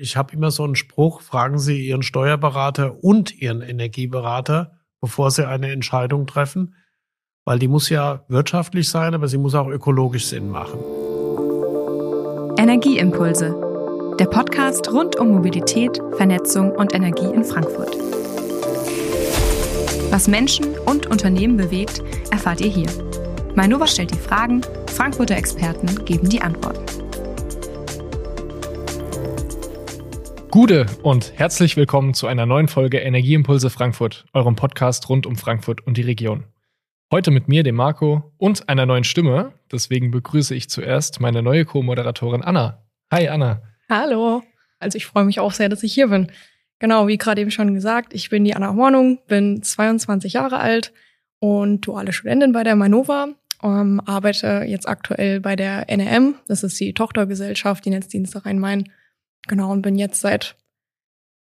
Ich 0.00 0.16
habe 0.16 0.32
immer 0.32 0.52
so 0.52 0.62
einen 0.62 0.76
Spruch, 0.76 1.22
fragen 1.22 1.58
Sie 1.58 1.88
Ihren 1.88 2.04
Steuerberater 2.04 3.02
und 3.02 3.36
Ihren 3.42 3.62
Energieberater, 3.62 4.78
bevor 5.00 5.32
Sie 5.32 5.48
eine 5.48 5.72
Entscheidung 5.72 6.28
treffen, 6.28 6.76
weil 7.44 7.58
die 7.58 7.66
muss 7.66 7.88
ja 7.88 8.24
wirtschaftlich 8.28 8.88
sein, 8.88 9.14
aber 9.14 9.26
sie 9.26 9.38
muss 9.38 9.56
auch 9.56 9.66
ökologisch 9.66 10.26
Sinn 10.26 10.50
machen. 10.50 10.78
Energieimpulse, 12.58 14.14
der 14.20 14.26
Podcast 14.26 14.88
rund 14.92 15.16
um 15.16 15.30
Mobilität, 15.30 16.00
Vernetzung 16.16 16.70
und 16.70 16.94
Energie 16.94 17.34
in 17.34 17.42
Frankfurt. 17.44 17.96
Was 20.10 20.28
Menschen 20.28 20.78
und 20.86 21.08
Unternehmen 21.08 21.56
bewegt, 21.56 22.04
erfahrt 22.30 22.60
ihr 22.60 22.70
hier. 22.70 22.88
Mainova 23.56 23.88
stellt 23.88 24.12
die 24.12 24.18
Fragen, 24.18 24.62
Frankfurter 24.94 25.36
Experten 25.36 26.04
geben 26.04 26.28
die 26.28 26.40
Antworten. 26.40 27.07
Gute 30.50 30.86
und 31.02 31.34
herzlich 31.36 31.76
willkommen 31.76 32.14
zu 32.14 32.26
einer 32.26 32.46
neuen 32.46 32.68
Folge 32.68 32.98
Energieimpulse 32.98 33.68
Frankfurt, 33.68 34.24
eurem 34.32 34.56
Podcast 34.56 35.06
rund 35.10 35.26
um 35.26 35.36
Frankfurt 35.36 35.86
und 35.86 35.98
die 35.98 36.02
Region. 36.02 36.44
Heute 37.12 37.30
mit 37.30 37.48
mir, 37.48 37.62
dem 37.62 37.74
Marco, 37.74 38.32
und 38.38 38.66
einer 38.66 38.86
neuen 38.86 39.04
Stimme. 39.04 39.52
Deswegen 39.70 40.10
begrüße 40.10 40.54
ich 40.54 40.70
zuerst 40.70 41.20
meine 41.20 41.42
neue 41.42 41.66
Co-Moderatorin 41.66 42.40
Anna. 42.40 42.82
Hi 43.12 43.28
Anna. 43.28 43.60
Hallo. 43.90 44.42
Also 44.78 44.96
ich 44.96 45.04
freue 45.04 45.26
mich 45.26 45.38
auch 45.38 45.52
sehr, 45.52 45.68
dass 45.68 45.82
ich 45.82 45.92
hier 45.92 46.08
bin. 46.08 46.32
Genau, 46.78 47.08
wie 47.08 47.18
gerade 47.18 47.42
eben 47.42 47.50
schon 47.50 47.74
gesagt, 47.74 48.14
ich 48.14 48.30
bin 48.30 48.44
die 48.44 48.54
Anna 48.56 48.74
Hornung, 48.74 49.18
bin 49.26 49.62
22 49.62 50.32
Jahre 50.32 50.60
alt 50.60 50.94
und 51.40 51.86
duale 51.86 52.14
Studentin 52.14 52.52
bei 52.52 52.64
der 52.64 52.74
Manova, 52.74 53.28
ähm, 53.62 54.00
arbeite 54.06 54.64
jetzt 54.66 54.88
aktuell 54.88 55.40
bei 55.40 55.56
der 55.56 55.90
NRM, 55.90 56.36
das 56.46 56.62
ist 56.62 56.80
die 56.80 56.94
Tochtergesellschaft, 56.94 57.84
die 57.84 57.90
Netzdienste 57.90 58.46
Rhein-Main 58.46 58.88
Genau, 59.48 59.72
und 59.72 59.82
bin 59.82 59.96
jetzt 59.96 60.20
seit 60.20 60.56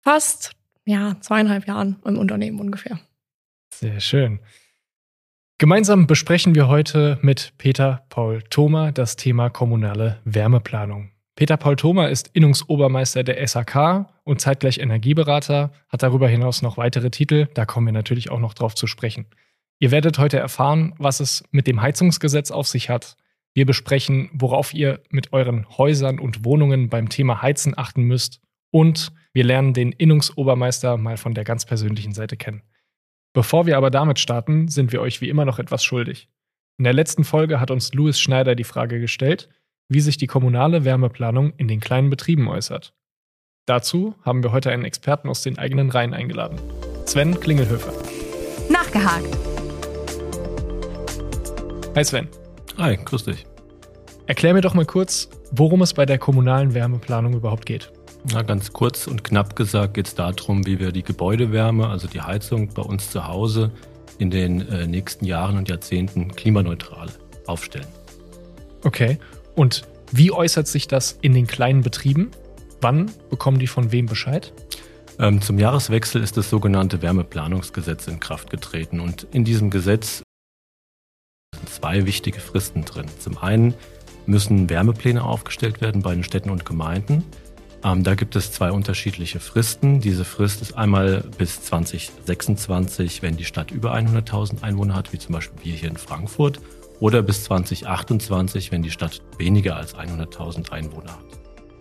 fast 0.02 0.52
ja, 0.84 1.16
zweieinhalb 1.20 1.66
Jahren 1.66 1.96
im 2.04 2.16
Unternehmen 2.16 2.60
ungefähr. 2.60 3.00
Sehr 3.74 4.00
schön. 4.00 4.38
Gemeinsam 5.58 6.06
besprechen 6.06 6.54
wir 6.54 6.68
heute 6.68 7.18
mit 7.22 7.54
Peter 7.58 8.04
Paul 8.08 8.42
Thoma 8.42 8.92
das 8.92 9.16
Thema 9.16 9.48
kommunale 9.48 10.20
Wärmeplanung. 10.24 11.10
Peter 11.34 11.56
Paul 11.56 11.76
Thoma 11.76 12.06
ist 12.06 12.30
Innungsobermeister 12.34 13.24
der 13.24 13.46
SAK 13.46 14.06
und 14.24 14.40
zeitgleich 14.40 14.78
Energieberater, 14.78 15.72
hat 15.88 16.02
darüber 16.02 16.28
hinaus 16.28 16.62
noch 16.62 16.76
weitere 16.76 17.10
Titel, 17.10 17.48
da 17.54 17.66
kommen 17.66 17.86
wir 17.86 17.92
natürlich 17.92 18.30
auch 18.30 18.38
noch 18.38 18.54
drauf 18.54 18.74
zu 18.74 18.86
sprechen. 18.86 19.26
Ihr 19.78 19.90
werdet 19.90 20.18
heute 20.18 20.38
erfahren, 20.38 20.94
was 20.98 21.20
es 21.20 21.44
mit 21.50 21.66
dem 21.66 21.82
Heizungsgesetz 21.82 22.50
auf 22.50 22.68
sich 22.68 22.88
hat, 22.88 23.16
wir 23.56 23.64
besprechen, 23.64 24.28
worauf 24.34 24.74
ihr 24.74 25.00
mit 25.08 25.32
euren 25.32 25.66
Häusern 25.78 26.18
und 26.18 26.44
Wohnungen 26.44 26.90
beim 26.90 27.08
Thema 27.08 27.40
Heizen 27.40 27.72
achten 27.76 28.02
müsst. 28.02 28.42
Und 28.70 29.12
wir 29.32 29.44
lernen 29.44 29.72
den 29.72 29.92
Innungsobermeister 29.92 30.98
mal 30.98 31.16
von 31.16 31.32
der 31.32 31.44
ganz 31.44 31.64
persönlichen 31.64 32.12
Seite 32.12 32.36
kennen. 32.36 32.62
Bevor 33.32 33.64
wir 33.64 33.78
aber 33.78 33.90
damit 33.90 34.18
starten, 34.18 34.68
sind 34.68 34.92
wir 34.92 35.00
euch 35.00 35.22
wie 35.22 35.30
immer 35.30 35.46
noch 35.46 35.58
etwas 35.58 35.82
schuldig. 35.82 36.28
In 36.76 36.84
der 36.84 36.92
letzten 36.92 37.24
Folge 37.24 37.58
hat 37.58 37.70
uns 37.70 37.94
Louis 37.94 38.20
Schneider 38.20 38.56
die 38.56 38.64
Frage 38.64 39.00
gestellt, 39.00 39.48
wie 39.88 40.00
sich 40.00 40.18
die 40.18 40.26
kommunale 40.26 40.84
Wärmeplanung 40.84 41.54
in 41.56 41.66
den 41.66 41.80
kleinen 41.80 42.10
Betrieben 42.10 42.48
äußert. 42.48 42.92
Dazu 43.64 44.16
haben 44.20 44.42
wir 44.42 44.52
heute 44.52 44.70
einen 44.70 44.84
Experten 44.84 45.30
aus 45.30 45.42
den 45.42 45.58
eigenen 45.58 45.88
Reihen 45.88 46.12
eingeladen. 46.12 46.58
Sven 47.06 47.40
Klingelhöfer. 47.40 47.92
Nachgehakt. 48.68 49.34
Hi 51.94 52.04
Sven. 52.04 52.28
Hi, 52.78 52.98
grüß 53.02 53.24
dich. 53.24 53.46
Erklär 54.26 54.52
mir 54.52 54.60
doch 54.60 54.74
mal 54.74 54.84
kurz, 54.84 55.30
worum 55.50 55.80
es 55.80 55.94
bei 55.94 56.04
der 56.04 56.18
kommunalen 56.18 56.74
Wärmeplanung 56.74 57.32
überhaupt 57.32 57.64
geht. 57.64 57.90
Na, 58.32 58.42
ganz 58.42 58.72
kurz 58.72 59.06
und 59.06 59.24
knapp 59.24 59.56
gesagt 59.56 59.94
geht 59.94 60.08
es 60.08 60.14
darum, 60.14 60.66
wie 60.66 60.78
wir 60.78 60.92
die 60.92 61.02
Gebäudewärme, 61.02 61.88
also 61.88 62.06
die 62.06 62.20
Heizung 62.20 62.68
bei 62.74 62.82
uns 62.82 63.10
zu 63.10 63.26
Hause 63.26 63.70
in 64.18 64.30
den 64.30 64.68
äh, 64.68 64.86
nächsten 64.86 65.24
Jahren 65.24 65.56
und 65.56 65.70
Jahrzehnten 65.70 66.32
klimaneutral 66.32 67.08
aufstellen. 67.46 67.86
Okay. 68.84 69.18
Und 69.54 69.84
wie 70.12 70.30
äußert 70.30 70.66
sich 70.66 70.86
das 70.86 71.18
in 71.22 71.32
den 71.32 71.46
kleinen 71.46 71.80
Betrieben? 71.80 72.30
Wann 72.82 73.10
bekommen 73.30 73.58
die 73.58 73.68
von 73.68 73.90
wem 73.90 74.04
Bescheid? 74.04 74.52
Ähm, 75.18 75.40
zum 75.40 75.58
Jahreswechsel 75.58 76.22
ist 76.22 76.36
das 76.36 76.50
sogenannte 76.50 77.00
Wärmeplanungsgesetz 77.00 78.06
in 78.06 78.20
Kraft 78.20 78.50
getreten. 78.50 79.00
Und 79.00 79.26
in 79.32 79.44
diesem 79.44 79.70
Gesetz 79.70 80.22
zwei 81.76 82.06
wichtige 82.06 82.40
Fristen 82.40 82.84
drin. 82.84 83.06
Zum 83.18 83.38
einen 83.38 83.74
müssen 84.26 84.68
Wärmepläne 84.68 85.22
aufgestellt 85.22 85.80
werden 85.80 86.02
bei 86.02 86.14
den 86.14 86.24
Städten 86.24 86.50
und 86.50 86.64
Gemeinden. 86.64 87.24
Ähm, 87.84 88.02
da 88.02 88.14
gibt 88.14 88.34
es 88.34 88.52
zwei 88.52 88.72
unterschiedliche 88.72 89.40
Fristen. 89.40 90.00
Diese 90.00 90.24
Frist 90.24 90.62
ist 90.62 90.76
einmal 90.76 91.22
bis 91.38 91.62
2026, 91.62 93.22
wenn 93.22 93.36
die 93.36 93.44
Stadt 93.44 93.70
über 93.70 93.94
100.000 93.94 94.62
Einwohner 94.62 94.94
hat, 94.94 95.12
wie 95.12 95.18
zum 95.18 95.34
Beispiel 95.34 95.64
wir 95.64 95.74
hier 95.74 95.90
in 95.90 95.96
Frankfurt, 95.96 96.60
oder 96.98 97.22
bis 97.22 97.44
2028, 97.44 98.72
wenn 98.72 98.82
die 98.82 98.90
Stadt 98.90 99.22
weniger 99.38 99.76
als 99.76 99.94
100.000 99.94 100.72
Einwohner 100.72 101.12
hat. 101.12 101.24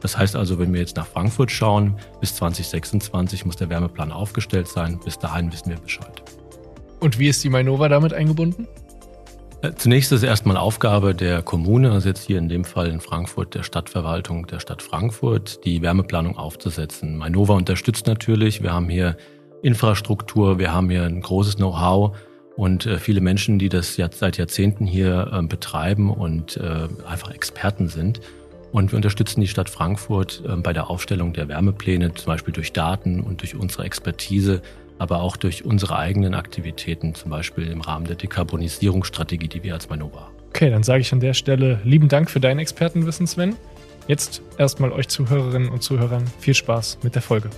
Das 0.02 0.18
heißt 0.18 0.36
also, 0.36 0.60
wenn 0.60 0.74
wir 0.74 0.82
jetzt 0.82 0.98
nach 0.98 1.08
Frankfurt 1.08 1.52
schauen, 1.52 1.98
bis 2.20 2.36
2026 2.36 3.46
muss 3.46 3.56
der 3.56 3.70
Wärmeplan 3.70 4.12
aufgestellt 4.12 4.68
sein. 4.68 5.00
Bis 5.04 5.18
dahin 5.18 5.52
wissen 5.52 5.70
wir 5.70 5.78
Bescheid. 5.78 6.22
Und 7.00 7.18
wie 7.18 7.30
ist 7.30 7.44
die 7.44 7.50
Mainova 7.50 7.90
damit 7.90 8.14
eingebunden? 8.14 8.68
Äh, 9.66 9.74
zunächst 9.76 10.12
ist 10.12 10.24
erstmal 10.24 10.58
Aufgabe 10.58 11.16
der 11.16 11.42
Kommune, 11.42 11.92
also 11.92 12.08
jetzt 12.09 12.26
hier 12.26 12.38
in 12.38 12.50
dem 12.50 12.66
Fall 12.66 12.88
in 12.88 13.00
Frankfurt 13.00 13.56
der 13.56 13.64
Stadtverwaltung 13.64 14.46
der 14.48 14.59
Stadt 14.59 14.81
Frankfurt, 14.81 15.66
die 15.66 15.81
Wärmeplanung 15.81 16.38
aufzusetzen. 16.38 17.18
Mainova 17.18 17.56
unterstützt 17.56 18.06
natürlich. 18.06 18.62
Wir 18.62 18.74
haben 18.74 18.90
hier 18.90 19.18
Infrastruktur, 19.64 20.59
wir 20.59 20.72
haben 20.72 20.90
hier 20.90 21.03
ein 21.03 21.22
großes 21.22 21.56
Know-how 21.56 22.16
und 22.56 22.86
äh, 22.86 23.00
viele 23.00 23.22
Menschen, 23.22 23.58
die 23.58 23.70
das 23.70 23.96
seit 23.96 24.38
Jahrzehnten 24.38 24.86
hier 24.86 25.31
äh, 25.34 25.42
betreiben 25.42 26.12
und 26.12 26.58
äh, 26.58 26.88
einfach 27.08 27.32
Experten 27.32 27.88
sind. 27.88 28.22
Und 28.72 28.92
wir 28.92 28.97
unterstützen 28.97 29.42
die 29.42 29.47
Stadt 29.47 29.70
Frankfurt 29.70 30.44
äh, 30.47 30.58
bei 30.58 30.74
der 30.74 30.92
Aufstellung 30.92 31.34
der 31.34 31.47
Wärmepläne, 31.47 32.14
zum 32.14 32.28
Beispiel 32.28 32.53
durch 32.53 32.72
Daten 32.72 33.20
und 33.22 33.42
durch 33.42 33.56
unsere 33.56 33.84
Expertise 33.84 34.62
aber 34.98 35.22
auch 35.22 35.38
durch 35.38 35.66
unsere 35.66 35.98
eigenen 35.98 36.34
Aktivitäten, 36.34 37.16
zum 37.16 37.32
Beispiel 37.32 37.68
im 37.68 37.82
Rahmen 37.82 38.06
der 38.06 38.16
Dekarbonisierungsstrategie, 38.16 39.48
die 39.48 39.64
wir 39.64 39.74
als 39.74 39.90
Manova 39.90 40.22
haben. 40.22 40.36
Okay, 40.50 40.70
dann 40.70 40.84
sage 40.84 41.02
ich 41.02 41.12
an 41.12 41.20
der 41.20 41.34
Stelle 41.34 41.82
lieben 41.84 42.08
Dank 42.08 42.30
für 42.30 42.40
dein 42.40 42.60
Expertenwissen, 42.60 43.28
Sven. 43.28 43.56
Jetzt 44.08 44.42
erstmal 44.58 44.92
euch 44.92 45.08
Zuhörerinnen 45.08 45.70
und 45.70 45.84
Zuhörern 45.84 46.26
viel 46.40 46.54
Spaß 46.54 47.00
mit 47.04 47.16
der 47.16 47.22
Folge. 47.22 47.50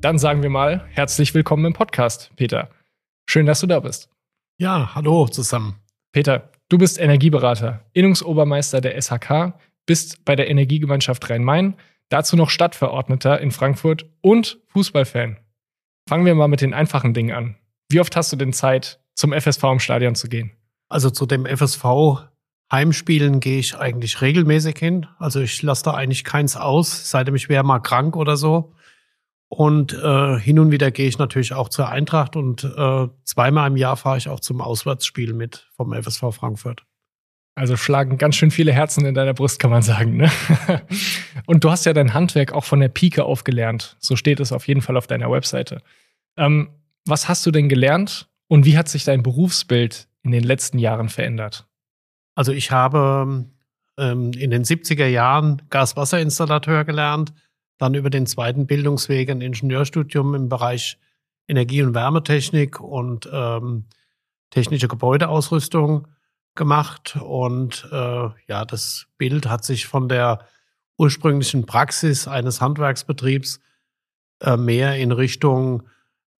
Dann 0.00 0.18
sagen 0.18 0.44
wir 0.44 0.50
mal 0.50 0.86
herzlich 0.90 1.34
willkommen 1.34 1.64
im 1.64 1.72
Podcast, 1.72 2.30
Peter. 2.36 2.70
Schön, 3.28 3.46
dass 3.46 3.60
du 3.60 3.66
da 3.66 3.80
bist. 3.80 4.08
Ja, 4.58 4.94
hallo 4.94 5.26
zusammen. 5.26 5.80
Peter, 6.12 6.50
du 6.68 6.78
bist 6.78 7.00
Energieberater, 7.00 7.84
Innungsobermeister 7.92 8.80
der 8.80 9.00
SHK 9.00 9.54
bist 9.88 10.24
bei 10.26 10.36
der 10.36 10.50
Energiegemeinschaft 10.50 11.28
Rhein-Main, 11.28 11.74
dazu 12.10 12.36
noch 12.36 12.50
Stadtverordneter 12.50 13.40
in 13.40 13.50
Frankfurt 13.50 14.06
und 14.20 14.60
Fußballfan. 14.68 15.38
Fangen 16.06 16.26
wir 16.26 16.34
mal 16.34 16.46
mit 16.46 16.60
den 16.60 16.74
einfachen 16.74 17.14
Dingen 17.14 17.34
an. 17.34 17.56
Wie 17.88 17.98
oft 17.98 18.14
hast 18.14 18.30
du 18.30 18.36
denn 18.36 18.52
Zeit, 18.52 19.00
zum 19.14 19.32
FSV 19.32 19.64
im 19.64 19.80
Stadion 19.80 20.14
zu 20.14 20.28
gehen? 20.28 20.52
Also 20.90 21.10
zu 21.10 21.26
dem 21.26 21.46
FSV 21.46 21.84
Heimspielen 22.70 23.40
gehe 23.40 23.58
ich 23.58 23.78
eigentlich 23.78 24.20
regelmäßig 24.20 24.76
hin. 24.78 25.06
Also 25.18 25.40
ich 25.40 25.62
lasse 25.62 25.84
da 25.84 25.94
eigentlich 25.94 26.22
keins 26.22 26.54
aus, 26.54 27.10
seitdem 27.10 27.34
ich 27.34 27.48
wäre 27.48 27.64
mal 27.64 27.80
krank 27.80 28.14
oder 28.14 28.36
so. 28.36 28.74
Und 29.48 29.94
äh, 29.94 30.38
hin 30.38 30.58
und 30.58 30.70
wieder 30.70 30.90
gehe 30.90 31.08
ich 31.08 31.18
natürlich 31.18 31.54
auch 31.54 31.70
zur 31.70 31.88
Eintracht 31.88 32.36
und 32.36 32.64
äh, 32.64 33.08
zweimal 33.24 33.70
im 33.70 33.78
Jahr 33.78 33.96
fahre 33.96 34.18
ich 34.18 34.28
auch 34.28 34.40
zum 34.40 34.60
Auswärtsspiel 34.60 35.32
mit 35.32 35.66
vom 35.74 35.94
FSV 35.94 36.24
Frankfurt. 36.32 36.84
Also 37.58 37.76
schlagen 37.76 38.18
ganz 38.18 38.36
schön 38.36 38.52
viele 38.52 38.72
Herzen 38.72 39.04
in 39.04 39.14
deiner 39.14 39.34
Brust, 39.34 39.58
kann 39.58 39.70
man 39.70 39.82
sagen. 39.82 40.16
Ne? 40.16 40.30
Und 41.46 41.64
du 41.64 41.70
hast 41.70 41.86
ja 41.86 41.92
dein 41.92 42.14
Handwerk 42.14 42.52
auch 42.52 42.64
von 42.64 42.78
der 42.78 42.88
Pike 42.88 43.24
auf 43.24 43.42
gelernt. 43.42 43.96
So 43.98 44.14
steht 44.14 44.38
es 44.38 44.52
auf 44.52 44.68
jeden 44.68 44.80
Fall 44.80 44.96
auf 44.96 45.08
deiner 45.08 45.28
Webseite. 45.28 45.82
Ähm, 46.36 46.70
was 47.04 47.28
hast 47.28 47.44
du 47.44 47.50
denn 47.50 47.68
gelernt 47.68 48.28
und 48.46 48.64
wie 48.64 48.78
hat 48.78 48.88
sich 48.88 49.02
dein 49.02 49.24
Berufsbild 49.24 50.06
in 50.22 50.30
den 50.30 50.44
letzten 50.44 50.78
Jahren 50.78 51.08
verändert? 51.08 51.66
Also 52.36 52.52
ich 52.52 52.70
habe 52.70 53.46
ähm, 53.98 54.30
in 54.32 54.50
den 54.52 54.62
70er 54.62 55.06
Jahren 55.06 55.62
Gaswasserinstallateur 55.68 56.84
gelernt, 56.84 57.32
dann 57.78 57.94
über 57.94 58.08
den 58.08 58.26
zweiten 58.26 58.68
Bildungsweg 58.68 59.30
ein 59.30 59.40
Ingenieurstudium 59.40 60.36
im 60.36 60.48
Bereich 60.48 60.96
Energie- 61.48 61.82
und 61.82 61.94
Wärmetechnik 61.94 62.78
und 62.78 63.28
ähm, 63.32 63.86
technische 64.50 64.86
Gebäudeausrüstung 64.86 66.06
gemacht 66.54 67.16
und 67.20 67.88
äh, 67.92 68.28
ja, 68.46 68.64
das 68.64 69.06
Bild 69.16 69.48
hat 69.48 69.64
sich 69.64 69.86
von 69.86 70.08
der 70.08 70.40
ursprünglichen 70.96 71.66
Praxis 71.66 72.26
eines 72.26 72.60
Handwerksbetriebs 72.60 73.60
äh, 74.40 74.56
mehr 74.56 74.96
in 74.96 75.12
Richtung 75.12 75.84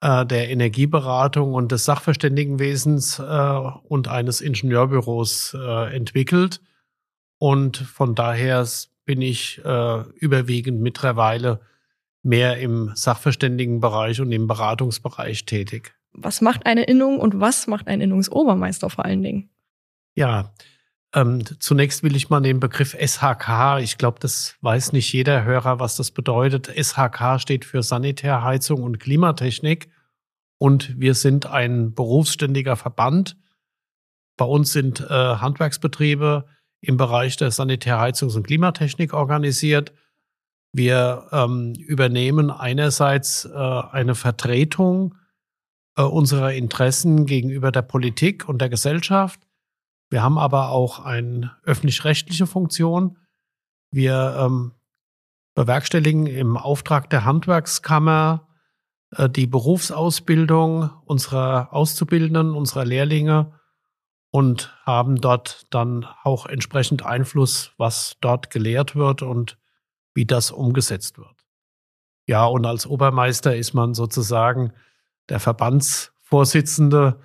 äh, 0.00 0.26
der 0.26 0.50
Energieberatung 0.50 1.54
und 1.54 1.72
des 1.72 1.84
Sachverständigenwesens 1.84 3.18
äh, 3.18 3.22
und 3.22 4.08
eines 4.08 4.40
Ingenieurbüros 4.40 5.56
äh, 5.58 5.94
entwickelt. 5.94 6.60
Und 7.38 7.76
von 7.76 8.14
daher 8.14 8.66
bin 9.04 9.22
ich 9.22 9.64
äh, 9.64 10.00
überwiegend 10.16 10.80
mittlerweile 10.80 11.60
mehr 12.22 12.58
im 12.58 12.90
Sachverständigenbereich 12.94 14.20
und 14.20 14.32
im 14.32 14.46
Beratungsbereich 14.46 15.46
tätig. 15.46 15.94
Was 16.12 16.40
macht 16.40 16.66
eine 16.66 16.84
Innung 16.84 17.18
und 17.18 17.40
was 17.40 17.66
macht 17.66 17.86
ein 17.86 18.00
Innungsobermeister 18.00 18.90
vor 18.90 19.04
allen 19.04 19.22
Dingen? 19.22 19.50
Ja, 20.18 20.52
ähm, 21.14 21.44
zunächst 21.60 22.02
will 22.02 22.16
ich 22.16 22.28
mal 22.28 22.40
den 22.40 22.58
Begriff 22.58 22.96
SHK, 22.98 23.78
ich 23.80 23.98
glaube, 23.98 24.18
das 24.18 24.56
weiß 24.62 24.90
nicht 24.90 25.12
jeder 25.12 25.44
Hörer, 25.44 25.78
was 25.78 25.94
das 25.94 26.10
bedeutet. 26.10 26.66
SHK 26.66 27.38
steht 27.38 27.64
für 27.64 27.84
Sanitärheizung 27.84 28.82
und 28.82 28.98
Klimatechnik 28.98 29.88
und 30.58 30.98
wir 30.98 31.14
sind 31.14 31.46
ein 31.46 31.94
berufsständiger 31.94 32.74
Verband. 32.74 33.36
Bei 34.36 34.44
uns 34.44 34.72
sind 34.72 34.98
äh, 35.02 35.06
Handwerksbetriebe 35.06 36.46
im 36.80 36.96
Bereich 36.96 37.36
der 37.36 37.52
Sanitärheizungs- 37.52 38.34
und 38.34 38.48
Klimatechnik 38.48 39.14
organisiert. 39.14 39.92
Wir 40.72 41.28
ähm, 41.30 41.74
übernehmen 41.74 42.50
einerseits 42.50 43.44
äh, 43.44 43.56
eine 43.56 44.16
Vertretung 44.16 45.14
äh, 45.96 46.02
unserer 46.02 46.54
Interessen 46.54 47.24
gegenüber 47.24 47.70
der 47.70 47.82
Politik 47.82 48.48
und 48.48 48.60
der 48.60 48.68
Gesellschaft 48.68 49.47
wir 50.10 50.22
haben 50.22 50.38
aber 50.38 50.70
auch 50.70 51.00
eine 51.00 51.56
öffentlich-rechtliche 51.64 52.46
Funktion. 52.46 53.18
Wir 53.90 54.36
ähm, 54.38 54.72
bewerkstelligen 55.54 56.26
im 56.26 56.56
Auftrag 56.56 57.10
der 57.10 57.24
Handwerkskammer 57.24 58.48
äh, 59.16 59.28
die 59.28 59.46
Berufsausbildung 59.46 60.90
unserer 61.04 61.72
Auszubildenden, 61.72 62.54
unserer 62.54 62.84
Lehrlinge 62.84 63.52
und 64.30 64.74
haben 64.84 65.20
dort 65.20 65.66
dann 65.70 66.06
auch 66.22 66.46
entsprechend 66.46 67.04
Einfluss, 67.04 67.72
was 67.76 68.16
dort 68.20 68.50
gelehrt 68.50 68.94
wird 68.94 69.22
und 69.22 69.58
wie 70.14 70.26
das 70.26 70.50
umgesetzt 70.50 71.18
wird. 71.18 71.46
Ja, 72.26 72.44
und 72.44 72.66
als 72.66 72.86
Obermeister 72.86 73.56
ist 73.56 73.72
man 73.72 73.94
sozusagen 73.94 74.72
der 75.28 75.40
Verbandsvorsitzende. 75.40 77.20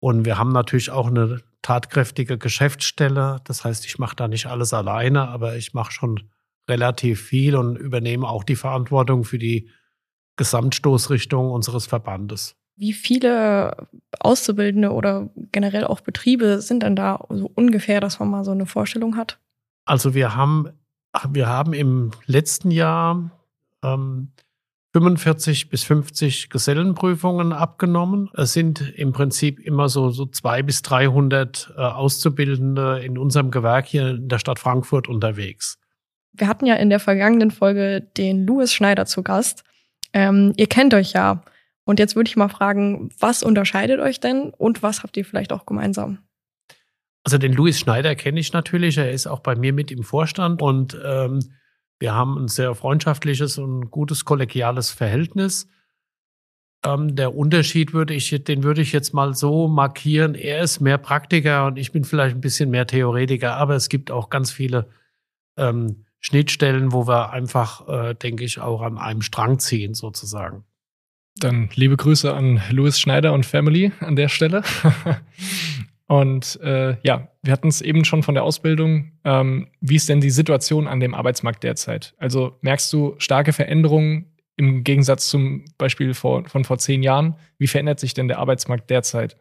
Und 0.00 0.24
wir 0.24 0.38
haben 0.38 0.50
natürlich 0.50 0.90
auch 0.90 1.06
eine 1.06 1.40
tatkräftige 1.62 2.38
Geschäftsstelle. 2.38 3.40
Das 3.44 3.64
heißt, 3.64 3.86
ich 3.86 3.98
mache 3.98 4.16
da 4.16 4.28
nicht 4.28 4.46
alles 4.46 4.72
alleine, 4.72 5.28
aber 5.28 5.56
ich 5.56 5.74
mache 5.74 5.92
schon 5.92 6.30
relativ 6.68 7.20
viel 7.20 7.56
und 7.56 7.76
übernehme 7.76 8.28
auch 8.28 8.44
die 8.44 8.56
Verantwortung 8.56 9.24
für 9.24 9.38
die 9.38 9.70
Gesamtstoßrichtung 10.36 11.50
unseres 11.50 11.86
Verbandes. 11.86 12.56
Wie 12.76 12.94
viele 12.94 13.88
Auszubildende 14.20 14.92
oder 14.92 15.28
generell 15.52 15.84
auch 15.84 16.00
Betriebe 16.00 16.62
sind 16.62 16.82
denn 16.82 16.96
da 16.96 17.26
so 17.28 17.50
ungefähr, 17.54 18.00
dass 18.00 18.18
man 18.20 18.30
mal 18.30 18.44
so 18.44 18.52
eine 18.52 18.64
Vorstellung 18.64 19.16
hat? 19.16 19.38
Also 19.84 20.14
wir 20.14 20.34
haben, 20.34 20.70
wir 21.28 21.46
haben 21.46 21.74
im 21.74 22.12
letzten 22.24 22.70
Jahr 22.70 23.30
ähm, 23.82 24.32
45 24.92 25.70
bis 25.70 25.84
50 25.84 26.50
Gesellenprüfungen 26.50 27.52
abgenommen. 27.52 28.28
Es 28.34 28.52
sind 28.52 28.92
im 28.96 29.12
Prinzip 29.12 29.60
immer 29.60 29.88
so, 29.88 30.10
so 30.10 30.26
zwei 30.26 30.62
bis 30.62 30.82
300 30.82 31.74
äh, 31.76 31.80
Auszubildende 31.80 33.00
in 33.04 33.16
unserem 33.16 33.50
Gewerk 33.50 33.86
hier 33.86 34.10
in 34.10 34.28
der 34.28 34.38
Stadt 34.38 34.58
Frankfurt 34.58 35.08
unterwegs. 35.08 35.78
Wir 36.32 36.48
hatten 36.48 36.66
ja 36.66 36.74
in 36.74 36.90
der 36.90 37.00
vergangenen 37.00 37.50
Folge 37.50 38.00
den 38.16 38.46
Louis 38.46 38.72
Schneider 38.72 39.06
zu 39.06 39.22
Gast. 39.22 39.62
Ähm, 40.12 40.52
ihr 40.56 40.66
kennt 40.66 40.92
euch 40.94 41.12
ja. 41.12 41.42
Und 41.84 41.98
jetzt 41.98 42.16
würde 42.16 42.28
ich 42.28 42.36
mal 42.36 42.48
fragen, 42.48 43.10
was 43.18 43.42
unterscheidet 43.42 44.00
euch 44.00 44.20
denn 44.20 44.50
und 44.50 44.82
was 44.82 45.02
habt 45.02 45.16
ihr 45.16 45.24
vielleicht 45.24 45.52
auch 45.52 45.66
gemeinsam? 45.66 46.18
Also 47.22 47.38
den 47.38 47.52
Louis 47.52 47.78
Schneider 47.78 48.14
kenne 48.14 48.40
ich 48.40 48.52
natürlich. 48.52 48.98
Er 48.98 49.12
ist 49.12 49.26
auch 49.26 49.40
bei 49.40 49.54
mir 49.54 49.72
mit 49.72 49.90
im 49.90 50.02
Vorstand 50.02 50.62
und 50.62 50.98
ähm, 51.04 51.40
wir 52.00 52.14
haben 52.14 52.36
ein 52.38 52.48
sehr 52.48 52.74
freundschaftliches 52.74 53.58
und 53.58 53.90
gutes 53.90 54.24
kollegiales 54.24 54.90
Verhältnis. 54.90 55.68
Ähm, 56.84 57.14
der 57.14 57.36
Unterschied 57.36 57.92
würde 57.92 58.14
ich, 58.14 58.30
den 58.44 58.62
würde 58.62 58.80
ich 58.80 58.92
jetzt 58.92 59.12
mal 59.12 59.34
so 59.34 59.68
markieren. 59.68 60.34
Er 60.34 60.62
ist 60.62 60.80
mehr 60.80 60.96
Praktiker 60.96 61.66
und 61.66 61.78
ich 61.78 61.92
bin 61.92 62.04
vielleicht 62.04 62.34
ein 62.34 62.40
bisschen 62.40 62.70
mehr 62.70 62.86
Theoretiker, 62.86 63.56
aber 63.56 63.74
es 63.74 63.90
gibt 63.90 64.10
auch 64.10 64.30
ganz 64.30 64.50
viele 64.50 64.88
ähm, 65.58 66.06
Schnittstellen, 66.20 66.92
wo 66.92 67.06
wir 67.06 67.32
einfach, 67.32 67.86
äh, 67.86 68.14
denke 68.14 68.44
ich, 68.44 68.60
auch 68.60 68.80
an 68.80 68.96
einem 68.96 69.20
Strang 69.20 69.58
ziehen, 69.58 69.92
sozusagen. 69.92 70.64
Dann 71.36 71.68
liebe 71.74 71.96
Grüße 71.96 72.32
an 72.32 72.62
Louis 72.70 72.98
Schneider 72.98 73.34
und 73.34 73.44
Family 73.44 73.92
an 74.00 74.16
der 74.16 74.28
Stelle. 74.28 74.62
Und 76.10 76.58
äh, 76.60 76.96
ja, 77.04 77.28
wir 77.40 77.52
hatten 77.52 77.68
es 77.68 77.80
eben 77.80 78.04
schon 78.04 78.24
von 78.24 78.34
der 78.34 78.42
Ausbildung. 78.42 79.12
Ähm, 79.22 79.68
wie 79.80 79.94
ist 79.94 80.08
denn 80.08 80.20
die 80.20 80.30
Situation 80.30 80.88
an 80.88 80.98
dem 80.98 81.14
Arbeitsmarkt 81.14 81.62
derzeit? 81.62 82.16
Also 82.18 82.58
merkst 82.62 82.92
du 82.92 83.14
starke 83.18 83.52
Veränderungen 83.52 84.36
im 84.56 84.82
Gegensatz 84.82 85.28
zum 85.28 85.64
Beispiel 85.78 86.14
vor, 86.14 86.48
von 86.48 86.64
vor 86.64 86.78
zehn 86.78 87.04
Jahren? 87.04 87.36
Wie 87.58 87.68
verändert 87.68 88.00
sich 88.00 88.12
denn 88.12 88.26
der 88.26 88.40
Arbeitsmarkt 88.40 88.90
derzeit? 88.90 89.38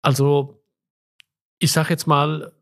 Also 0.00 0.64
ich 1.58 1.70
sage 1.70 1.90
jetzt 1.90 2.06
mal, 2.06 2.54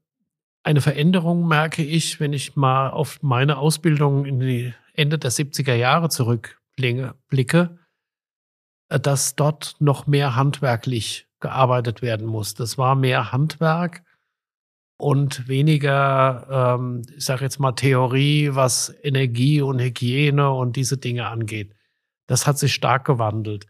eine 0.65 0.81
Veränderung 0.81 1.47
merke 1.47 1.85
ich, 1.85 2.19
wenn 2.19 2.33
ich 2.33 2.57
mal 2.57 2.91
auf 2.91 3.23
meine 3.23 3.59
Ausbildung 3.59 4.25
in 4.25 4.41
die 4.41 4.75
Ende 4.95 5.17
der 5.17 5.31
70er 5.31 5.75
Jahre 5.75 6.09
zurückblicke, 6.09 7.79
äh, 8.89 8.99
dass 8.99 9.37
dort 9.37 9.77
noch 9.79 10.09
mehr 10.09 10.35
handwerklich 10.35 11.30
gearbeitet 11.41 12.03
werden 12.03 12.27
muss. 12.27 12.55
Das 12.55 12.79
war 12.79 12.95
mehr 12.95 13.33
Handwerk 13.33 14.03
und 14.99 15.49
weniger, 15.49 16.77
ähm, 16.79 17.03
ich 17.17 17.25
sage 17.25 17.45
jetzt 17.45 17.59
mal, 17.59 17.73
Theorie, 17.73 18.51
was 18.53 18.95
Energie 19.03 19.63
und 19.63 19.81
Hygiene 19.81 20.51
und 20.51 20.77
diese 20.77 20.99
Dinge 20.99 21.27
angeht. 21.27 21.75
Das 22.27 22.47
hat 22.47 22.59
sich 22.59 22.75
stark 22.75 23.07
gewandelt. 23.07 23.67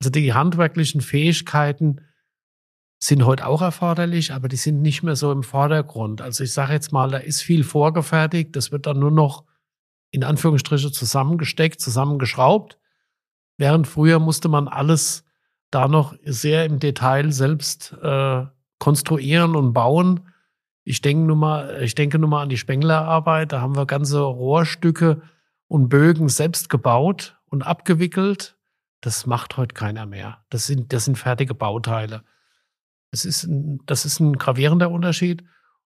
Also 0.00 0.10
die 0.10 0.34
handwerklichen 0.34 1.00
Fähigkeiten 1.00 2.00
sind 3.02 3.26
heute 3.26 3.46
auch 3.46 3.62
erforderlich, 3.62 4.32
aber 4.32 4.48
die 4.48 4.56
sind 4.56 4.82
nicht 4.82 5.02
mehr 5.02 5.16
so 5.16 5.32
im 5.32 5.42
Vordergrund. 5.42 6.20
Also 6.22 6.44
ich 6.44 6.52
sage 6.52 6.72
jetzt 6.72 6.92
mal, 6.92 7.10
da 7.10 7.18
ist 7.18 7.42
viel 7.42 7.64
vorgefertigt, 7.64 8.54
das 8.56 8.72
wird 8.72 8.86
dann 8.86 8.98
nur 8.98 9.10
noch 9.10 9.44
in 10.10 10.24
Anführungsstriche 10.24 10.92
zusammengesteckt, 10.92 11.80
zusammengeschraubt. 11.80 12.78
Während 13.56 13.86
früher 13.86 14.20
musste 14.20 14.48
man 14.48 14.68
alles 14.68 15.24
da 15.74 15.88
noch 15.88 16.14
sehr 16.24 16.64
im 16.64 16.78
Detail 16.78 17.32
selbst 17.32 17.92
äh, 18.02 18.44
konstruieren 18.78 19.56
und 19.56 19.72
bauen. 19.72 20.28
Ich 20.84 21.00
denke 21.00 21.24
nur 21.24 21.36
mal, 21.36 21.82
ich 21.82 21.94
denke 21.94 22.18
nur 22.18 22.28
mal 22.28 22.42
an 22.42 22.48
die 22.48 22.56
Spenglerarbeit. 22.56 23.52
Da 23.52 23.60
haben 23.60 23.76
wir 23.76 23.86
ganze 23.86 24.20
Rohrstücke 24.20 25.22
und 25.66 25.88
Bögen 25.88 26.28
selbst 26.28 26.68
gebaut 26.68 27.38
und 27.46 27.62
abgewickelt. 27.62 28.56
Das 29.00 29.26
macht 29.26 29.56
heute 29.56 29.74
keiner 29.74 30.06
mehr. 30.06 30.44
Das 30.50 30.66
sind, 30.66 30.92
das 30.92 31.06
sind 31.06 31.16
fertige 31.18 31.54
Bauteile. 31.54 32.22
Das 33.10 33.24
ist, 33.24 33.44
ein, 33.44 33.80
das 33.86 34.04
ist 34.04 34.20
ein 34.20 34.34
gravierender 34.34 34.90
Unterschied. 34.90 35.44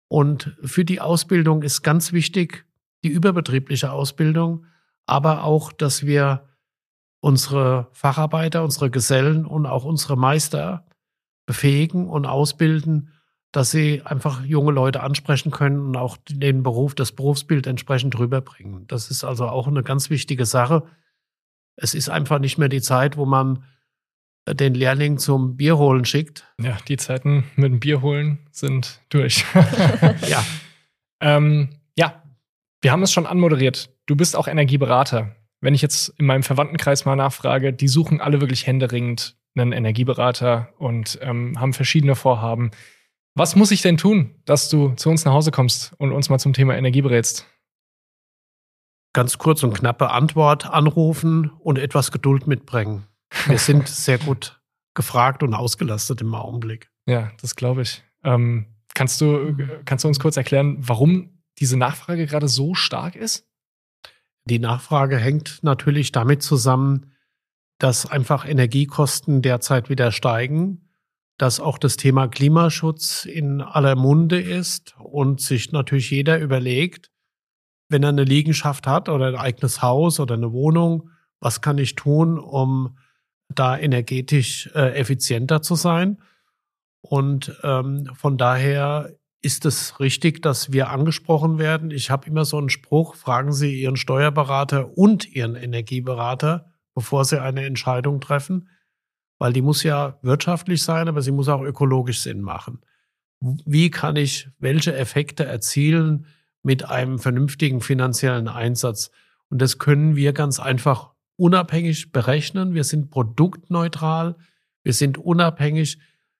Und 0.08 0.56
für 0.62 0.84
die 0.84 1.00
Ausbildung 1.00 1.62
ist 1.62 1.82
ganz 1.82 2.12
wichtig 2.12 2.66
die 3.04 3.08
überbetriebliche 3.08 3.92
Ausbildung, 3.92 4.66
aber 5.06 5.44
auch, 5.44 5.72
dass 5.72 6.06
wir 6.06 6.48
unsere 7.20 7.88
Facharbeiter, 7.92 8.62
unsere 8.62 8.90
Gesellen 8.90 9.46
und 9.46 9.66
auch 9.66 9.84
unsere 9.84 10.16
Meister 10.16 10.86
befähigen 11.46 12.08
und 12.08 12.26
ausbilden, 12.26 13.12
dass 13.52 13.70
sie 13.70 14.02
einfach 14.04 14.44
junge 14.44 14.72
Leute 14.72 15.02
ansprechen 15.02 15.50
können 15.50 15.80
und 15.80 15.96
auch 15.96 16.18
den 16.28 16.62
Beruf, 16.62 16.94
das 16.94 17.12
Berufsbild 17.12 17.66
entsprechend 17.66 18.18
rüberbringen. 18.18 18.86
Das 18.86 19.10
ist 19.10 19.24
also 19.24 19.48
auch 19.48 19.66
eine 19.66 19.82
ganz 19.82 20.10
wichtige 20.10 20.44
Sache. 20.44 20.82
Es 21.76 21.94
ist 21.94 22.08
einfach 22.08 22.38
nicht 22.38 22.58
mehr 22.58 22.68
die 22.68 22.82
Zeit, 22.82 23.16
wo 23.16 23.24
man 23.24 23.64
den 24.48 24.74
Lehrling 24.74 25.18
zum 25.18 25.56
Bier 25.56 25.78
holen 25.78 26.04
schickt. 26.04 26.44
Ja, 26.60 26.76
die 26.86 26.96
Zeiten 26.96 27.44
mit 27.56 27.72
dem 27.72 27.80
Bier 27.80 28.02
holen 28.02 28.38
sind 28.52 29.00
durch. 29.08 29.44
ja. 30.28 30.44
Ähm, 31.20 31.70
ja, 31.96 32.22
wir 32.82 32.92
haben 32.92 33.02
es 33.02 33.12
schon 33.12 33.26
anmoderiert. 33.26 33.90
Du 34.06 34.16
bist 34.16 34.36
auch 34.36 34.46
Energieberater 34.46 35.34
wenn 35.60 35.74
ich 35.74 35.82
jetzt 35.82 36.10
in 36.18 36.26
meinem 36.26 36.42
Verwandtenkreis 36.42 37.04
mal 37.04 37.16
nachfrage, 37.16 37.72
die 37.72 37.88
suchen 37.88 38.20
alle 38.20 38.40
wirklich 38.40 38.66
händeringend 38.66 39.36
einen 39.56 39.72
Energieberater 39.72 40.72
und 40.78 41.18
ähm, 41.22 41.58
haben 41.58 41.72
verschiedene 41.72 42.14
Vorhaben. 42.14 42.70
Was 43.34 43.56
muss 43.56 43.70
ich 43.70 43.82
denn 43.82 43.96
tun, 43.96 44.34
dass 44.44 44.68
du 44.68 44.90
zu 44.94 45.10
uns 45.10 45.24
nach 45.24 45.32
Hause 45.32 45.50
kommst 45.50 45.92
und 45.98 46.12
uns 46.12 46.28
mal 46.28 46.38
zum 46.38 46.52
Thema 46.52 46.76
Energie 46.76 47.02
berätst? 47.02 47.46
Ganz 49.12 49.38
kurz 49.38 49.62
und 49.62 49.74
knappe 49.74 50.10
Antwort: 50.10 50.66
Anrufen 50.66 51.50
und 51.50 51.78
etwas 51.78 52.12
Geduld 52.12 52.46
mitbringen. 52.46 53.06
Wir 53.46 53.58
sind 53.58 53.88
sehr 53.88 54.18
gut 54.18 54.60
gefragt 54.94 55.42
und 55.42 55.54
ausgelastet 55.54 56.20
im 56.20 56.34
Augenblick. 56.34 56.90
Ja, 57.06 57.30
das 57.40 57.56
glaube 57.56 57.82
ich. 57.82 58.02
Ähm, 58.24 58.66
kannst, 58.94 59.20
du, 59.20 59.56
kannst 59.84 60.04
du 60.04 60.08
uns 60.08 60.18
kurz 60.18 60.36
erklären, 60.36 60.76
warum 60.80 61.42
diese 61.58 61.76
Nachfrage 61.76 62.26
gerade 62.26 62.48
so 62.48 62.74
stark 62.74 63.14
ist? 63.14 63.46
Die 64.48 64.60
Nachfrage 64.60 65.18
hängt 65.18 65.58
natürlich 65.62 66.12
damit 66.12 66.42
zusammen, 66.42 67.12
dass 67.78 68.06
einfach 68.06 68.48
Energiekosten 68.48 69.42
derzeit 69.42 69.90
wieder 69.90 70.12
steigen, 70.12 70.88
dass 71.36 71.60
auch 71.60 71.78
das 71.78 71.96
Thema 71.96 72.28
Klimaschutz 72.28 73.24
in 73.24 73.60
aller 73.60 73.96
Munde 73.96 74.40
ist 74.40 74.94
und 74.98 75.40
sich 75.40 75.72
natürlich 75.72 76.10
jeder 76.10 76.38
überlegt, 76.38 77.10
wenn 77.88 78.02
er 78.02 78.08
eine 78.10 78.24
Liegenschaft 78.24 78.86
hat 78.86 79.08
oder 79.08 79.26
ein 79.28 79.36
eigenes 79.36 79.82
Haus 79.82 80.18
oder 80.20 80.34
eine 80.34 80.52
Wohnung, 80.52 81.10
was 81.40 81.60
kann 81.60 81.78
ich 81.78 81.94
tun, 81.94 82.38
um 82.38 82.96
da 83.48 83.76
energetisch 83.78 84.70
äh, 84.74 84.94
effizienter 84.98 85.60
zu 85.60 85.74
sein? 85.74 86.22
Und 87.02 87.56
ähm, 87.62 88.10
von 88.14 88.38
daher 88.38 89.12
ist 89.46 89.64
es 89.64 90.00
richtig, 90.00 90.42
dass 90.42 90.72
wir 90.72 90.90
angesprochen 90.90 91.58
werden. 91.58 91.92
Ich 91.92 92.10
habe 92.10 92.26
immer 92.26 92.44
so 92.44 92.58
einen 92.58 92.68
Spruch, 92.68 93.14
fragen 93.14 93.52
Sie 93.52 93.80
Ihren 93.80 93.96
Steuerberater 93.96 94.98
und 94.98 95.32
Ihren 95.32 95.54
Energieberater, 95.54 96.72
bevor 96.96 97.24
Sie 97.24 97.40
eine 97.40 97.64
Entscheidung 97.64 98.20
treffen, 98.20 98.68
weil 99.38 99.52
die 99.52 99.62
muss 99.62 99.84
ja 99.84 100.18
wirtschaftlich 100.20 100.82
sein, 100.82 101.06
aber 101.06 101.22
sie 101.22 101.30
muss 101.30 101.48
auch 101.48 101.62
ökologisch 101.62 102.22
Sinn 102.22 102.40
machen. 102.40 102.80
Wie 103.40 103.90
kann 103.90 104.16
ich 104.16 104.48
welche 104.58 104.96
Effekte 104.96 105.44
erzielen 105.44 106.26
mit 106.64 106.84
einem 106.84 107.20
vernünftigen 107.20 107.80
finanziellen 107.80 108.48
Einsatz? 108.48 109.12
Und 109.48 109.62
das 109.62 109.78
können 109.78 110.16
wir 110.16 110.32
ganz 110.32 110.58
einfach 110.58 111.12
unabhängig 111.36 112.10
berechnen. 112.10 112.74
Wir 112.74 112.82
sind 112.82 113.10
produktneutral, 113.10 114.36
wir 114.82 114.92
sind 114.92 115.18
unabhängig 115.18 115.98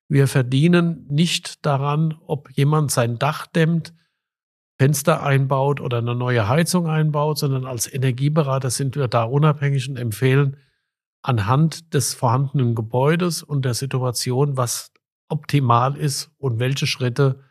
wir 0.09 0.29
verdienen 0.29 1.07
nicht 1.09 1.65
daran, 1.67 2.19
ob 2.27 2.51
jemand 2.53 2.91
sein 2.91 3.19
Dach 3.19 3.47
dämmt, 3.47 3.93
Fenster 4.79 5.23
einbaut 5.23 5.81
oder 5.81 5.99
eine 5.99 6.15
neue 6.15 6.49
Heizung 6.49 6.87
einbaut, 6.87 7.39
sondern 7.39 7.65
als 7.65 7.93
Energieberater 7.93 8.71
sind 8.71 8.95
wir 8.95 9.09
da 9.09 9.25
unabhängig 9.25 9.89
und 9.89 9.97
empfehlen 9.97 10.59
anhand 11.23 11.95
des 11.95 12.15
vorhandenen 12.15 12.75
Gebäudes 12.75 13.43
und 13.43 13.65
der 13.65 13.75
Situation, 13.75 14.57
was 14.57 14.93
optimal 15.29 15.97
ist 15.97 16.31
und 16.39 16.59
welche 16.59 16.87
Schritte 16.87 17.43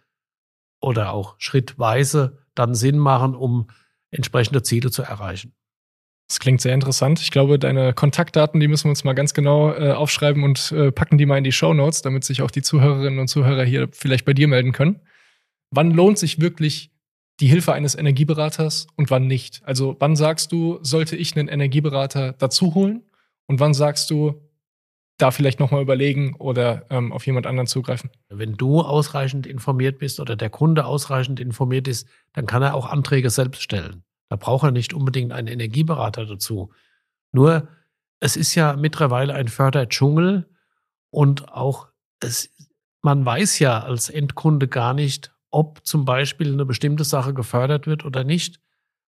oder 0.79 1.11
auch 1.11 1.35
schrittweise 1.39 2.45
dann 2.53 2.75
Sinn 2.75 2.99
machen, 2.99 3.35
um 3.35 3.67
entsprechende 4.11 4.63
Ziele 4.63 4.91
zu 4.91 5.01
erreichen. 5.01 5.53
Das 6.27 6.39
klingt 6.39 6.59
sehr 6.59 6.73
interessant. 6.73 7.19
Ich 7.19 7.29
glaube, 7.29 7.59
deine 7.59 7.93
Kontaktdaten, 7.93 8.59
die 8.59 8.67
müssen 8.67 8.85
wir 8.85 8.89
uns 8.89 9.03
mal 9.03 9.13
ganz 9.13 9.33
genau 9.35 9.73
äh, 9.73 9.91
aufschreiben 9.91 10.43
und 10.43 10.71
äh, 10.71 10.91
packen 10.91 11.19
die 11.19 11.27
mal 11.27 11.37
in 11.37 11.43
die 11.43 11.51
Show 11.51 11.73
Notes, 11.73 12.01
damit 12.01 12.23
sich 12.23 12.41
auch 12.41 12.49
die 12.49 12.63
Zuhörerinnen 12.63 13.19
und 13.19 13.27
Zuhörer 13.27 13.63
hier 13.63 13.89
vielleicht 13.91 14.25
bei 14.25 14.33
dir 14.33 14.47
melden 14.47 14.71
können. 14.71 15.01
Wann 15.69 15.91
lohnt 15.91 16.17
sich 16.17 16.41
wirklich 16.41 16.91
die 17.39 17.47
Hilfe 17.47 17.73
eines 17.73 17.95
Energieberaters 17.95 18.87
und 18.95 19.11
wann 19.11 19.27
nicht? 19.27 19.61
Also 19.65 19.97
wann 19.99 20.15
sagst 20.15 20.51
du, 20.51 20.79
sollte 20.81 21.15
ich 21.15 21.35
einen 21.35 21.47
Energieberater 21.47 22.33
dazu 22.33 22.73
holen 22.73 23.03
und 23.45 23.59
wann 23.59 23.73
sagst 23.73 24.09
du, 24.09 24.41
da 25.17 25.31
vielleicht 25.31 25.59
nochmal 25.59 25.81
überlegen 25.81 26.35
oder 26.35 26.85
ähm, 26.89 27.11
auf 27.11 27.25
jemand 27.25 27.47
anderen 27.47 27.67
zugreifen? 27.67 28.09
Wenn 28.29 28.53
du 28.53 28.81
ausreichend 28.81 29.47
informiert 29.47 29.99
bist 29.99 30.19
oder 30.19 30.35
der 30.35 30.49
Kunde 30.49 30.85
ausreichend 30.85 31.39
informiert 31.39 31.87
ist, 31.87 32.07
dann 32.33 32.45
kann 32.47 32.63
er 32.63 32.73
auch 32.73 32.87
Anträge 32.87 33.29
selbst 33.29 33.61
stellen. 33.61 34.04
Da 34.29 34.35
braucht 34.35 34.63
er 34.63 34.71
nicht 34.71 34.93
unbedingt 34.93 35.31
einen 35.31 35.47
Energieberater 35.47 36.25
dazu. 36.25 36.71
Nur, 37.31 37.67
es 38.19 38.35
ist 38.35 38.55
ja 38.55 38.75
mittlerweile 38.75 39.33
ein 39.33 39.47
Förderdschungel 39.47 40.49
und 41.11 41.49
auch 41.49 41.89
es, 42.19 42.49
man 43.01 43.25
weiß 43.25 43.59
ja 43.59 43.83
als 43.83 44.09
Endkunde 44.09 44.67
gar 44.67 44.93
nicht, 44.93 45.33
ob 45.51 45.85
zum 45.85 46.05
Beispiel 46.05 46.51
eine 46.51 46.65
bestimmte 46.65 47.03
Sache 47.03 47.33
gefördert 47.33 47.87
wird 47.87 48.03
oder 48.03 48.23
nicht. 48.23 48.59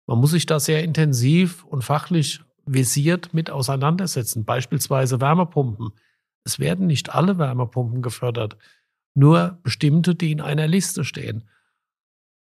Man 0.06 0.20
muss 0.20 0.32
sich 0.32 0.46
da 0.46 0.60
sehr 0.60 0.84
intensiv 0.84 1.64
und 1.66 1.84
fachlich 1.84 2.42
visiert 2.66 3.34
mit 3.34 3.50
auseinandersetzen. 3.50 4.46
Beispielsweise 4.46 5.20
Wärmepumpen. 5.20 5.90
Es 6.44 6.60
werden 6.60 6.88
nicht 6.88 7.14
alle 7.14 7.38
Wärmepumpen 7.38 8.02
gefördert, 8.02 8.58
nur 9.14 9.60
bestimmte, 9.64 10.16
die 10.16 10.32
in 10.32 10.42
einer 10.42 10.68
Liste 10.68 11.04
stehen. 11.04 11.50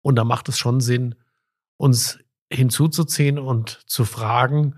Und 0.01 0.15
da 0.15 0.23
macht 0.23 0.47
es 0.47 0.57
schon 0.57 0.79
Sinn, 0.79 1.15
uns 1.77 2.19
hinzuzuziehen 2.51 3.39
und 3.39 3.81
zu 3.87 4.05
fragen, 4.05 4.75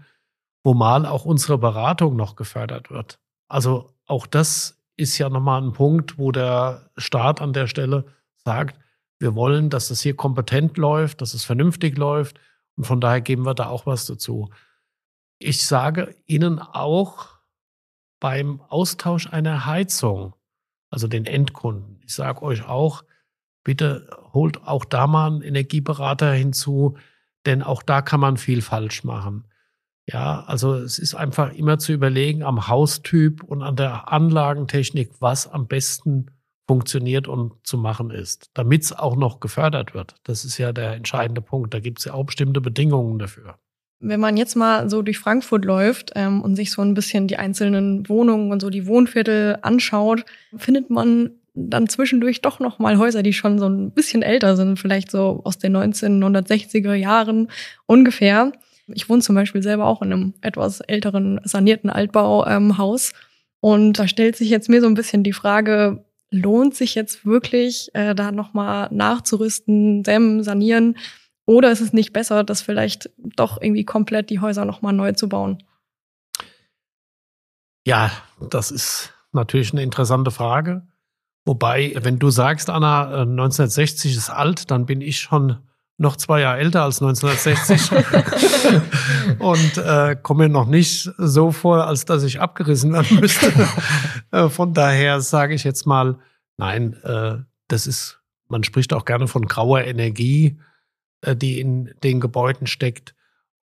wo 0.63 0.73
mal 0.73 1.05
auch 1.05 1.25
unsere 1.25 1.57
Beratung 1.57 2.15
noch 2.15 2.35
gefördert 2.35 2.89
wird. 2.89 3.19
Also 3.47 3.93
auch 4.05 4.27
das 4.27 4.81
ist 4.97 5.17
ja 5.17 5.29
nochmal 5.29 5.61
ein 5.61 5.73
Punkt, 5.73 6.17
wo 6.17 6.31
der 6.31 6.89
Staat 6.97 7.41
an 7.41 7.53
der 7.53 7.67
Stelle 7.67 8.05
sagt, 8.35 8.79
wir 9.19 9.35
wollen, 9.35 9.69
dass 9.69 9.91
es 9.91 10.01
hier 10.01 10.15
kompetent 10.15 10.77
läuft, 10.77 11.21
dass 11.21 11.33
es 11.33 11.43
vernünftig 11.43 11.97
läuft 11.97 12.39
und 12.75 12.85
von 12.85 13.01
daher 13.01 13.21
geben 13.21 13.45
wir 13.45 13.53
da 13.53 13.67
auch 13.67 13.85
was 13.85 14.05
dazu. 14.05 14.49
Ich 15.39 15.65
sage 15.65 16.15
Ihnen 16.25 16.59
auch 16.59 17.27
beim 18.19 18.61
Austausch 18.67 19.27
einer 19.27 19.65
Heizung, 19.65 20.33
also 20.89 21.07
den 21.07 21.25
Endkunden, 21.25 22.01
ich 22.03 22.13
sage 22.13 22.41
euch 22.41 22.65
auch, 22.65 23.03
bitte 23.63 24.09
holt 24.33 24.65
auch 24.65 24.85
da 24.85 25.07
mal 25.07 25.27
einen 25.27 25.41
Energieberater 25.41 26.33
hinzu, 26.33 26.97
denn 27.45 27.63
auch 27.63 27.83
da 27.83 28.01
kann 28.01 28.19
man 28.19 28.37
viel 28.37 28.61
falsch 28.61 29.03
machen. 29.03 29.45
Ja, 30.11 30.43
also 30.47 30.73
es 30.73 30.97
ist 30.97 31.13
einfach 31.13 31.53
immer 31.53 31.77
zu 31.77 31.93
überlegen 31.93 32.43
am 32.43 32.67
Haustyp 32.67 33.43
und 33.43 33.61
an 33.61 33.75
der 33.75 34.11
Anlagentechnik, 34.11 35.11
was 35.19 35.47
am 35.47 35.67
besten 35.67 36.31
funktioniert 36.67 37.27
und 37.27 37.53
zu 37.63 37.77
machen 37.77 38.11
ist, 38.11 38.49
damit 38.53 38.83
es 38.83 38.93
auch 38.93 39.15
noch 39.15 39.39
gefördert 39.39 39.93
wird. 39.93 40.15
Das 40.23 40.45
ist 40.45 40.57
ja 40.57 40.71
der 40.71 40.93
entscheidende 40.93 41.41
Punkt. 41.41 41.73
Da 41.73 41.79
gibt 41.79 41.99
es 41.99 42.05
ja 42.05 42.13
auch 42.13 42.25
bestimmte 42.25 42.61
Bedingungen 42.61 43.19
dafür. 43.19 43.57
Wenn 43.99 44.19
man 44.19 44.37
jetzt 44.37 44.55
mal 44.55 44.89
so 44.89 45.01
durch 45.01 45.19
Frankfurt 45.19 45.65
läuft 45.65 46.11
ähm, 46.15 46.41
und 46.41 46.55
sich 46.55 46.71
so 46.71 46.81
ein 46.81 46.93
bisschen 46.93 47.27
die 47.27 47.37
einzelnen 47.37 48.07
Wohnungen 48.07 48.51
und 48.51 48.61
so 48.61 48.69
die 48.69 48.87
Wohnviertel 48.87 49.57
anschaut, 49.61 50.25
findet 50.55 50.89
man 50.89 51.31
dann 51.67 51.89
zwischendurch 51.89 52.41
doch 52.41 52.59
noch 52.59 52.79
mal 52.79 52.97
Häuser, 52.97 53.23
die 53.23 53.33
schon 53.33 53.59
so 53.59 53.67
ein 53.67 53.91
bisschen 53.91 54.21
älter 54.21 54.55
sind, 54.55 54.77
vielleicht 54.77 55.11
so 55.11 55.41
aus 55.43 55.57
den 55.57 55.75
1960er 55.75 56.93
Jahren 56.93 57.49
ungefähr. 57.85 58.51
Ich 58.87 59.09
wohne 59.09 59.21
zum 59.21 59.35
Beispiel 59.35 59.61
selber 59.61 59.85
auch 59.85 60.01
in 60.01 60.13
einem 60.13 60.33
etwas 60.41 60.81
älteren 60.81 61.39
sanierten 61.43 61.89
Altbauhaus. 61.89 63.11
Ähm, 63.11 63.17
und 63.61 63.99
da 63.99 64.07
stellt 64.07 64.35
sich 64.35 64.49
jetzt 64.49 64.69
mir 64.69 64.81
so 64.81 64.87
ein 64.87 64.93
bisschen 64.93 65.23
die 65.23 65.33
Frage, 65.33 66.05
lohnt 66.31 66.75
sich 66.75 66.95
jetzt 66.95 67.25
wirklich, 67.25 67.89
äh, 67.93 68.15
da 68.15 68.31
nochmal 68.31 68.87
nachzurüsten, 68.91 70.03
dämmen, 70.03 70.43
sanieren? 70.43 70.97
Oder 71.45 71.71
ist 71.71 71.81
es 71.81 71.93
nicht 71.93 72.13
besser, 72.13 72.43
das 72.43 72.61
vielleicht 72.61 73.09
doch 73.17 73.61
irgendwie 73.61 73.85
komplett 73.85 74.29
die 74.29 74.39
Häuser 74.39 74.65
nochmal 74.65 74.93
neu 74.93 75.13
zu 75.13 75.27
bauen? 75.27 75.63
Ja, 77.85 78.11
das 78.49 78.71
ist 78.71 79.13
natürlich 79.31 79.71
eine 79.71 79.83
interessante 79.83 80.31
Frage. 80.31 80.87
Wobei, 81.45 81.93
wenn 82.01 82.19
du 82.19 82.29
sagst, 82.29 82.69
Anna, 82.69 83.21
1960 83.21 84.11
äh, 84.11 84.17
ist 84.17 84.29
alt, 84.29 84.71
dann 84.71 84.85
bin 84.85 85.01
ich 85.01 85.19
schon 85.19 85.57
noch 85.99 86.15
zwei 86.15 86.41
Jahre 86.41 86.59
älter 86.59 86.83
als 86.83 87.01
1960 87.01 87.91
und 89.39 89.77
äh, 89.77 90.15
komme 90.21 90.47
mir 90.47 90.49
noch 90.49 90.67
nicht 90.67 91.11
so 91.17 91.51
vor, 91.51 91.85
als 91.85 92.05
dass 92.05 92.23
ich 92.23 92.39
abgerissen 92.39 92.93
werden 92.93 93.19
müsste. 93.19 93.51
äh, 94.31 94.47
von 94.49 94.73
daher 94.73 95.19
sage 95.19 95.53
ich 95.53 95.65
jetzt 95.65 95.85
mal, 95.85 96.17
nein, 96.57 96.93
äh, 97.03 97.37
das 97.67 97.85
ist, 97.85 98.21
man 98.47 98.63
spricht 98.63 98.93
auch 98.93 99.03
gerne 99.03 99.27
von 99.27 99.45
grauer 99.45 99.81
Energie, 99.81 100.57
äh, 101.21 101.35
die 101.35 101.59
in 101.59 101.93
den 102.01 102.21
Gebäuden 102.21 102.65
steckt. 102.65 103.13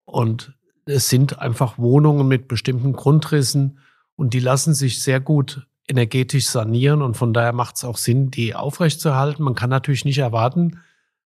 Und 0.03 0.53
es 0.85 1.09
sind 1.09 1.39
einfach 1.39 1.77
Wohnungen 1.77 2.27
mit 2.27 2.49
bestimmten 2.49 2.93
Grundrissen 2.93 3.79
und 4.17 4.33
die 4.33 4.39
lassen 4.39 4.73
sich 4.73 5.01
sehr 5.01 5.21
gut 5.21 5.67
energetisch 5.87 6.47
sanieren 6.47 7.01
und 7.01 7.15
von 7.15 7.33
daher 7.33 7.53
macht 7.53 7.75
es 7.77 7.83
auch 7.83 7.97
Sinn, 7.97 8.31
die 8.31 8.55
aufrechtzuerhalten. 8.55 9.43
Man 9.43 9.55
kann 9.55 9.69
natürlich 9.69 10.05
nicht 10.05 10.17
erwarten, 10.17 10.79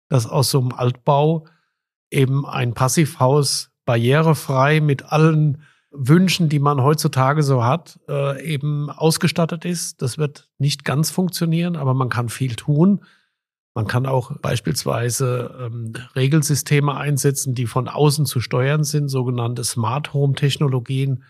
dass 0.10 0.26
aus 0.26 0.52
so 0.52 0.60
einem 0.60 0.74
Altbau 0.74 1.46
eben 2.12 2.46
ein 2.46 2.74
Passivhaus 2.74 3.72
barrierefrei 3.86 4.82
mit 4.82 5.12
allen 5.12 5.64
Wünschen, 5.92 6.50
die 6.50 6.60
man 6.60 6.84
heutzutage 6.84 7.42
so 7.42 7.64
hat, 7.64 8.00
äh, 8.08 8.44
eben 8.46 8.90
ausgestattet 8.90 9.66
ist. 9.66 10.02
Das 10.02 10.18
wird 10.18 10.50
nicht 10.58 10.86
ganz 10.86 11.10
funktionieren, 11.10 11.76
aber 11.76 11.94
man 11.94 12.10
kann 12.10 12.30
viel 12.30 12.56
tun. 12.56 13.02
Man 13.74 13.88
kann 13.88 14.06
auch 14.06 14.38
beispielsweise 14.40 15.70
ähm, 15.72 15.94
Regelsysteme 16.16 16.96
einsetzen, 16.96 17.56
die 17.56 17.66
von 17.66 17.88
außen 17.88 18.26
zu 18.26 18.40
steuern 18.40 18.84
sind, 18.84 19.10
sogenannte 19.10 19.64
Smart 19.64 20.14
Home 20.14 20.34
Technologien 20.34 21.24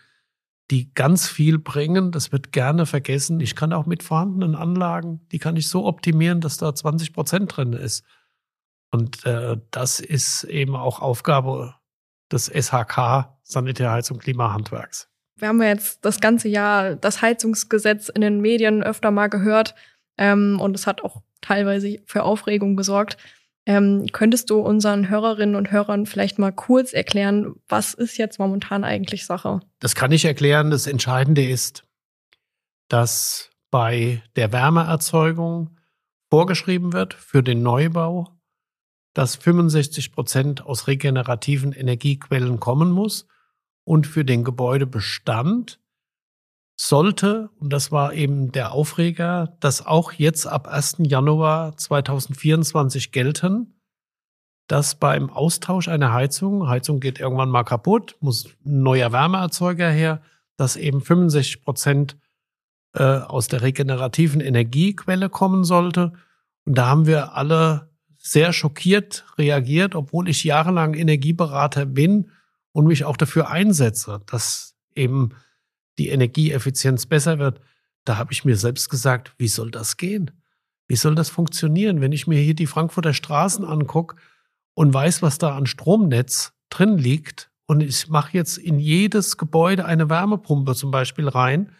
die 0.71 0.93
ganz 0.93 1.27
viel 1.27 1.57
bringen. 1.57 2.11
Das 2.11 2.31
wird 2.31 2.51
gerne 2.51 2.85
vergessen. 2.85 3.39
Ich 3.39 3.55
kann 3.55 3.73
auch 3.73 3.85
mit 3.85 4.03
vorhandenen 4.03 4.55
Anlagen, 4.55 5.21
die 5.31 5.39
kann 5.39 5.55
ich 5.55 5.67
so 5.67 5.85
optimieren, 5.85 6.41
dass 6.41 6.57
da 6.57 6.73
20 6.73 7.13
Prozent 7.13 7.55
drin 7.55 7.73
ist. 7.73 8.03
Und 8.91 9.25
äh, 9.25 9.57
das 9.71 9.99
ist 9.99 10.43
eben 10.43 10.75
auch 10.75 10.99
Aufgabe 10.99 11.75
des 12.31 12.47
SHK, 12.47 13.37
Sanitär, 13.43 13.91
Heizung, 13.91 14.19
Klimahandwerks. 14.19 15.09
Wir 15.35 15.47
haben 15.47 15.61
ja 15.61 15.69
jetzt 15.69 16.03
das 16.03 16.19
ganze 16.19 16.49
Jahr 16.49 16.95
das 16.95 17.21
Heizungsgesetz 17.21 18.09
in 18.09 18.21
den 18.21 18.41
Medien 18.41 18.83
öfter 18.83 19.11
mal 19.11 19.27
gehört. 19.27 19.75
Ähm, 20.17 20.59
und 20.59 20.75
es 20.75 20.85
hat 20.85 21.03
auch 21.03 21.21
teilweise 21.41 21.99
für 22.05 22.23
Aufregung 22.23 22.75
gesorgt. 22.75 23.17
Ähm, 23.65 24.07
könntest 24.11 24.49
du 24.49 24.59
unseren 24.59 25.09
Hörerinnen 25.09 25.55
und 25.55 25.71
Hörern 25.71 26.05
vielleicht 26.05 26.39
mal 26.39 26.51
kurz 26.51 26.93
erklären, 26.93 27.55
was 27.67 27.93
ist 27.93 28.17
jetzt 28.17 28.39
momentan 28.39 28.83
eigentlich 28.83 29.25
Sache? 29.25 29.59
Das 29.79 29.95
kann 29.95 30.11
ich 30.11 30.25
erklären. 30.25 30.71
Das 30.71 30.87
Entscheidende 30.87 31.47
ist, 31.47 31.83
dass 32.87 33.51
bei 33.69 34.23
der 34.35 34.51
Wärmeerzeugung 34.51 35.77
vorgeschrieben 36.29 36.93
wird 36.93 37.13
für 37.13 37.43
den 37.43 37.61
Neubau, 37.61 38.39
dass 39.13 39.35
65 39.35 40.11
Prozent 40.11 40.65
aus 40.65 40.87
regenerativen 40.87 41.71
Energiequellen 41.71 42.59
kommen 42.59 42.91
muss 42.91 43.27
und 43.83 44.07
für 44.07 44.23
den 44.23 44.43
Gebäudebestand 44.43 45.78
sollte, 46.81 47.49
und 47.59 47.73
das 47.73 47.91
war 47.91 48.13
eben 48.13 48.53
der 48.53 48.71
Aufreger, 48.71 49.57
das 49.59 49.85
auch 49.85 50.13
jetzt 50.13 50.47
ab 50.47 50.69
1. 50.69 50.97
Januar 50.99 51.75
2024 51.75 53.11
gelten, 53.11 53.81
dass 54.67 54.95
beim 54.95 55.29
Austausch 55.29 55.89
einer 55.89 56.13
Heizung, 56.13 56.69
Heizung 56.69 57.01
geht 57.01 57.19
irgendwann 57.19 57.49
mal 57.49 57.65
kaputt, 57.65 58.15
muss 58.21 58.45
ein 58.65 58.81
neuer 58.81 59.11
Wärmeerzeuger 59.11 59.89
her, 59.89 60.21
dass 60.55 60.77
eben 60.77 61.01
65 61.01 61.65
Prozent 61.65 62.17
äh, 62.93 63.03
aus 63.03 63.49
der 63.49 63.61
regenerativen 63.61 64.39
Energiequelle 64.39 65.27
kommen 65.27 65.65
sollte. 65.65 66.13
Und 66.63 66.77
da 66.77 66.87
haben 66.87 67.07
wir 67.07 67.33
alle 67.35 67.89
sehr 68.15 68.53
schockiert 68.53 69.25
reagiert, 69.37 69.95
obwohl 69.95 70.29
ich 70.29 70.45
jahrelang 70.45 70.93
Energieberater 70.93 71.85
bin 71.85 72.31
und 72.71 72.87
mich 72.87 73.03
auch 73.03 73.17
dafür 73.17 73.49
einsetze, 73.49 74.21
dass 74.27 74.77
eben 74.95 75.31
die 75.99 76.09
Energieeffizienz 76.09 77.05
besser 77.05 77.37
wird, 77.37 77.61
da 78.05 78.17
habe 78.17 78.31
ich 78.31 78.45
mir 78.45 78.55
selbst 78.55 78.89
gesagt, 78.89 79.33
wie 79.37 79.47
soll 79.47 79.69
das 79.69 79.97
gehen? 79.97 80.31
Wie 80.87 80.95
soll 80.95 81.13
das 81.13 81.29
funktionieren, 81.29 82.01
wenn 82.01 82.13
ich 82.13 82.25
mir 82.25 82.39
hier 82.39 82.55
die 82.55 82.65
Frankfurter 82.65 83.13
Straßen 83.13 83.63
angucke 83.63 84.15
und 84.73 84.93
weiß, 84.93 85.21
was 85.21 85.37
da 85.37 85.55
an 85.55 85.67
Stromnetz 85.67 86.53
drin 86.69 86.97
liegt 86.97 87.51
und 87.67 87.81
ich 87.81 88.07
mache 88.07 88.35
jetzt 88.35 88.57
in 88.57 88.79
jedes 88.79 89.37
Gebäude 89.37 89.85
eine 89.85 90.09
Wärmepumpe 90.09 90.73
zum 90.73 90.89
Beispiel 90.89 91.27
rein, 91.27 91.71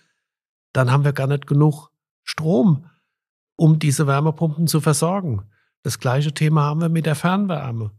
dann 0.73 0.91
haben 0.91 1.05
wir 1.05 1.13
gar 1.13 1.27
nicht 1.27 1.47
genug 1.47 1.89
Strom, 2.23 2.85
um 3.55 3.79
diese 3.79 4.05
Wärmepumpen 4.05 4.67
zu 4.67 4.81
versorgen. 4.81 5.45
Das 5.81 5.99
gleiche 5.99 6.33
Thema 6.33 6.63
haben 6.63 6.81
wir 6.81 6.89
mit 6.89 7.07
der 7.07 7.15
Fernwärme 7.15 7.91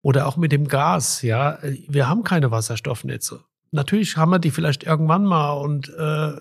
oder 0.00 0.26
auch 0.26 0.36
mit 0.38 0.52
dem 0.52 0.68
Gas. 0.68 1.20
Ja, 1.20 1.58
wir 1.62 2.08
haben 2.08 2.22
keine 2.22 2.50
Wasserstoffnetze 2.50 3.44
natürlich 3.74 4.16
haben 4.16 4.30
wir 4.30 4.38
die 4.38 4.50
vielleicht 4.50 4.84
irgendwann 4.84 5.24
mal 5.24 5.52
und 5.52 5.88
äh, 5.90 6.32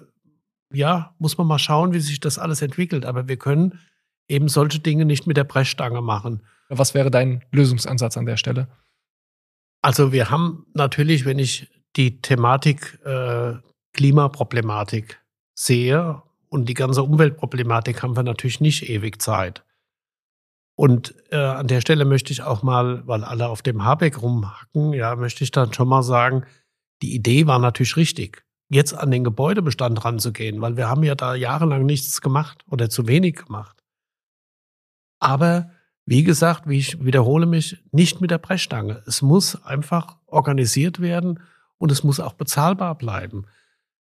ja, 0.71 1.13
muss 1.19 1.37
man 1.37 1.47
mal 1.47 1.59
schauen, 1.59 1.93
wie 1.93 1.99
sich 1.99 2.19
das 2.19 2.39
alles 2.39 2.61
entwickelt. 2.61 3.05
Aber 3.05 3.27
wir 3.27 3.37
können 3.37 3.79
eben 4.27 4.47
solche 4.47 4.79
Dinge 4.79 5.05
nicht 5.05 5.27
mit 5.27 5.37
der 5.37 5.43
Brechstange 5.43 6.01
machen. 6.01 6.41
Was 6.69 6.93
wäre 6.93 7.11
dein 7.11 7.43
Lösungsansatz 7.51 8.17
an 8.17 8.25
der 8.25 8.37
Stelle? 8.37 8.67
Also 9.81 10.11
wir 10.11 10.29
haben 10.29 10.65
natürlich, 10.73 11.25
wenn 11.25 11.39
ich 11.39 11.69
die 11.95 12.21
Thematik 12.21 12.99
äh, 13.03 13.53
Klimaproblematik 13.93 15.19
sehe 15.53 16.23
und 16.49 16.69
die 16.69 16.73
ganze 16.73 17.03
Umweltproblematik, 17.03 18.01
haben 18.01 18.15
wir 18.15 18.23
natürlich 18.23 18.61
nicht 18.61 18.89
ewig 18.89 19.21
Zeit. 19.21 19.63
Und 20.75 21.13
äh, 21.29 21.35
an 21.35 21.67
der 21.67 21.81
Stelle 21.81 22.05
möchte 22.05 22.33
ich 22.33 22.41
auch 22.41 22.63
mal, 22.63 23.05
weil 23.07 23.23
alle 23.23 23.47
auf 23.49 23.61
dem 23.61 23.83
Habeck 23.83 24.21
rumhacken, 24.21 24.93
ja, 24.93 25.15
möchte 25.15 25.43
ich 25.43 25.51
dann 25.51 25.73
schon 25.73 25.87
mal 25.87 26.01
sagen, 26.01 26.45
die 27.03 27.13
Idee 27.13 27.47
war 27.47 27.59
natürlich 27.59 27.97
richtig, 27.97 28.45
jetzt 28.69 28.93
an 28.93 29.11
den 29.11 29.25
Gebäudebestand 29.25 30.05
ranzugehen, 30.05 30.61
weil 30.61 30.77
wir 30.77 30.87
haben 30.87 31.03
ja 31.03 31.15
da 31.15 31.35
jahrelang 31.35 31.85
nichts 31.85 32.21
gemacht 32.21 32.63
oder 32.71 32.89
zu 32.89 33.09
wenig 33.09 33.35
gemacht. 33.35 33.83
Aber 35.19 35.71
wie 36.05 36.23
gesagt, 36.23 36.65
wie 36.65 36.77
ich 36.77 37.03
wiederhole 37.03 37.45
mich, 37.45 37.83
nicht 37.91 38.21
mit 38.21 38.31
der 38.31 38.37
Brechstange. 38.37 39.03
Es 39.05 39.21
muss 39.21 39.61
einfach 39.65 40.15
organisiert 40.27 41.01
werden 41.01 41.41
und 41.77 41.91
es 41.91 42.05
muss 42.05 42.21
auch 42.21 42.33
bezahlbar 42.33 42.97
bleiben. 42.97 43.47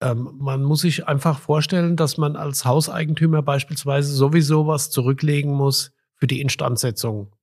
Ähm, 0.01 0.31
man 0.39 0.63
muss 0.63 0.83
sich 0.83 1.09
einfach 1.09 1.41
vorstellen, 1.41 1.97
dass 1.97 2.19
man 2.19 2.37
als 2.37 2.65
Hauseigentümer 2.65 3.43
beispielsweise 3.43 4.15
sowieso 4.15 4.69
was 4.69 4.91
zurücklegen 4.91 5.53
muss 5.53 5.93
für 6.15 6.29
die 6.29 6.41
Instandsetzung 6.41 7.35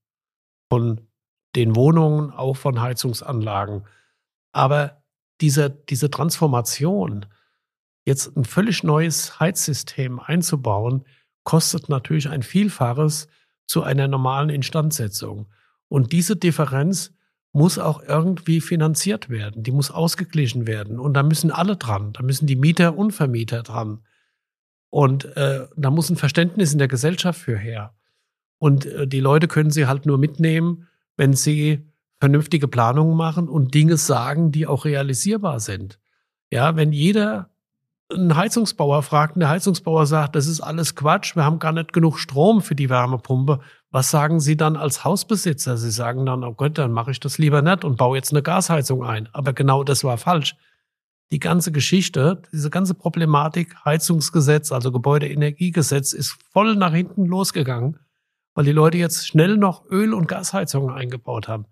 von 0.70 1.02
den 1.58 1.76
Wohnungen, 1.76 2.32
auch 2.32 2.56
von 2.56 2.80
Heizungsanlagen. 2.80 3.84
Aber 4.54 5.03
diese, 5.42 5.70
diese 5.70 6.10
Transformation, 6.10 7.26
jetzt 8.06 8.36
ein 8.36 8.46
völlig 8.46 8.84
neues 8.84 9.40
Heizsystem 9.40 10.20
einzubauen, 10.20 11.06
kostet 11.44 11.90
natürlich 11.90 12.30
ein 12.30 12.44
Vielfaches 12.44 13.28
zu 13.66 13.84
einer 13.84 14.08
normalen 14.08 14.50
Instandsetzung. 14.50 15.48
Und 15.88 16.12
diese 16.12 16.36
Differenz 16.36 17.14
muss 17.52 17.78
auch 17.78 18.02
irgendwie 18.02 18.62
finanziert 18.62 19.30
werden. 19.30 19.64
Die 19.64 19.72
muss 19.72 19.92
ausgeglichen 19.92 20.66
werden. 20.66 21.00
Und 21.00 21.14
da 21.14 21.24
müssen 21.24 21.52
alle 21.52 21.78
dran. 21.78 22.14
Da 22.14 22.24
müssen 22.24 22.48
die 22.48 22.56
Mieter 22.56 22.98
und 22.98 23.12
Vermieter 23.12 23.62
dran. 23.62 24.00
Und 24.90 25.26
äh, 25.38 25.68
da 25.76 25.92
muss 25.92 26.10
ein 26.10 26.18
Verständnis 26.18 26.74
in 26.74 26.80
der 26.80 26.88
Gesellschaft 26.88 27.40
für 27.40 27.58
her. 27.58 27.96
Und 28.58 28.86
äh, 28.86 29.08
die 29.08 29.20
Leute 29.20 29.48
können 29.48 29.72
sie 29.72 29.86
halt 29.86 30.06
nur 30.06 30.18
mitnehmen, 30.18 30.88
wenn 31.16 31.34
sie 31.34 31.88
vernünftige 32.24 32.70
Planungen 32.70 33.18
machen 33.18 33.50
und 33.50 33.74
Dinge 33.74 33.98
sagen, 33.98 34.54
die 34.54 34.66
auch 34.66 34.86
realisierbar 34.86 35.60
sind. 35.60 36.00
Ja, 36.52 36.78
wenn 36.78 36.94
jeder 36.94 37.50
einen 38.10 38.38
Heizungsbauer 38.38 39.04
fragt 39.04 39.36
und 39.36 39.42
der 39.42 39.50
Heizungsbauer 39.50 40.06
sagt, 40.06 40.38
das 40.38 40.48
ist 40.48 40.62
alles 40.62 40.96
Quatsch, 40.96 41.36
wir 41.36 41.44
haben 41.44 41.60
gar 41.60 41.74
nicht 41.74 41.92
genug 41.92 42.18
Strom 42.20 42.62
für 42.62 42.76
die 42.76 42.90
Wärmepumpe, 42.90 43.60
was 43.92 44.10
sagen 44.10 44.40
Sie 44.40 44.56
dann 44.56 44.78
als 44.78 45.04
Hausbesitzer? 45.04 45.76
Sie 45.76 45.92
sagen 45.92 46.26
dann, 46.26 46.46
oh 46.46 46.54
Gott, 46.54 46.78
dann 46.78 46.94
mache 46.94 47.12
ich 47.12 47.20
das 47.20 47.40
lieber 47.40 47.62
nicht 47.62 47.84
und 47.84 47.98
baue 47.98 48.16
jetzt 48.16 48.32
eine 48.32 48.42
Gasheizung 48.42 49.04
ein. 49.04 49.28
Aber 49.34 49.52
genau 49.52 49.84
das 49.84 50.06
war 50.06 50.18
falsch. 50.18 50.56
Die 51.34 51.40
ganze 51.40 51.74
Geschichte, 51.74 52.42
diese 52.54 52.70
ganze 52.70 52.94
Problematik 52.94 53.76
Heizungsgesetz, 53.84 54.72
also 54.72 54.94
Gebäudeenergiegesetz, 54.94 56.14
ist 56.14 56.38
voll 56.54 56.78
nach 56.78 56.94
hinten 56.94 57.26
losgegangen, 57.26 58.00
weil 58.54 58.64
die 58.64 58.72
Leute 58.72 58.98
jetzt 58.98 59.28
schnell 59.28 59.58
noch 59.58 59.84
Öl- 59.90 60.14
und 60.14 60.30
Gasheizungen 60.30 60.96
eingebaut 60.96 61.50
haben 61.50 61.66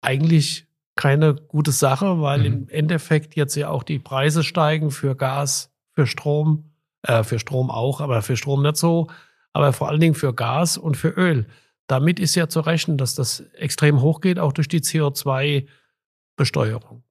eigentlich 0.00 0.66
keine 0.96 1.34
gute 1.34 1.72
Sache, 1.72 2.20
weil 2.20 2.40
mhm. 2.40 2.46
im 2.46 2.68
Endeffekt 2.68 3.36
jetzt 3.36 3.54
ja 3.54 3.68
auch 3.68 3.82
die 3.82 3.98
Preise 3.98 4.42
steigen 4.42 4.90
für 4.90 5.14
Gas, 5.14 5.70
für 5.92 6.06
Strom, 6.06 6.72
äh, 7.02 7.22
für 7.22 7.38
Strom 7.38 7.70
auch, 7.70 8.00
aber 8.00 8.22
für 8.22 8.36
Strom 8.36 8.62
nicht 8.62 8.76
so, 8.76 9.08
aber 9.52 9.72
vor 9.72 9.88
allen 9.88 10.00
Dingen 10.00 10.14
für 10.14 10.34
Gas 10.34 10.78
und 10.78 10.96
für 10.96 11.10
Öl. 11.10 11.46
Damit 11.86 12.18
ist 12.18 12.34
ja 12.34 12.48
zu 12.48 12.60
rechnen, 12.60 12.98
dass 12.98 13.14
das 13.14 13.40
extrem 13.54 14.00
hoch 14.00 14.20
geht, 14.20 14.38
auch 14.38 14.52
durch 14.52 14.68
die 14.68 14.80
CO2-Besteuerung. 14.80 17.02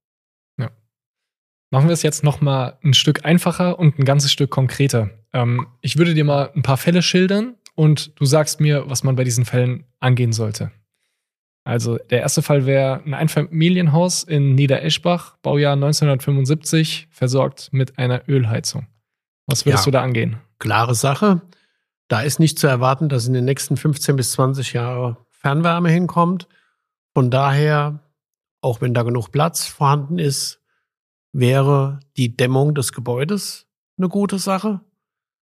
Ja. 0.58 0.70
Machen 1.70 1.88
wir 1.88 1.94
es 1.94 2.02
jetzt 2.02 2.24
noch 2.24 2.40
mal 2.40 2.78
ein 2.84 2.94
Stück 2.94 3.24
einfacher 3.24 3.78
und 3.78 3.98
ein 3.98 4.04
ganzes 4.04 4.32
Stück 4.32 4.50
konkreter. 4.50 5.10
Ähm, 5.32 5.68
ich 5.80 5.96
würde 5.96 6.14
dir 6.14 6.24
mal 6.24 6.50
ein 6.54 6.62
paar 6.62 6.76
Fälle 6.76 7.02
schildern 7.02 7.54
und 7.74 8.20
du 8.20 8.26
sagst 8.26 8.60
mir, 8.60 8.90
was 8.90 9.04
man 9.04 9.16
bei 9.16 9.24
diesen 9.24 9.44
Fällen 9.44 9.84
angehen 10.00 10.32
sollte. 10.32 10.72
Also 11.66 11.98
der 11.98 12.20
erste 12.20 12.42
Fall 12.42 12.64
wäre 12.64 13.02
ein 13.04 13.12
Einfamilienhaus 13.12 14.22
in 14.22 14.54
Niedereschbach, 14.54 15.36
Baujahr 15.38 15.72
1975, 15.72 17.08
versorgt 17.10 17.70
mit 17.72 17.98
einer 17.98 18.22
Ölheizung. 18.28 18.86
Was 19.48 19.66
würdest 19.66 19.84
ja, 19.84 19.90
du 19.90 19.90
da 19.90 20.02
angehen? 20.02 20.36
Klare 20.60 20.94
Sache. 20.94 21.42
Da 22.06 22.20
ist 22.20 22.38
nicht 22.38 22.60
zu 22.60 22.68
erwarten, 22.68 23.08
dass 23.08 23.26
in 23.26 23.32
den 23.32 23.44
nächsten 23.44 23.76
15 23.76 24.14
bis 24.14 24.30
20 24.32 24.74
Jahren 24.74 25.16
Fernwärme 25.30 25.90
hinkommt. 25.90 26.46
Von 27.14 27.32
daher, 27.32 27.98
auch 28.60 28.80
wenn 28.80 28.94
da 28.94 29.02
genug 29.02 29.32
Platz 29.32 29.66
vorhanden 29.66 30.20
ist, 30.20 30.62
wäre 31.32 31.98
die 32.16 32.36
Dämmung 32.36 32.76
des 32.76 32.92
Gebäudes 32.92 33.66
eine 33.98 34.08
gute 34.08 34.38
Sache. 34.38 34.82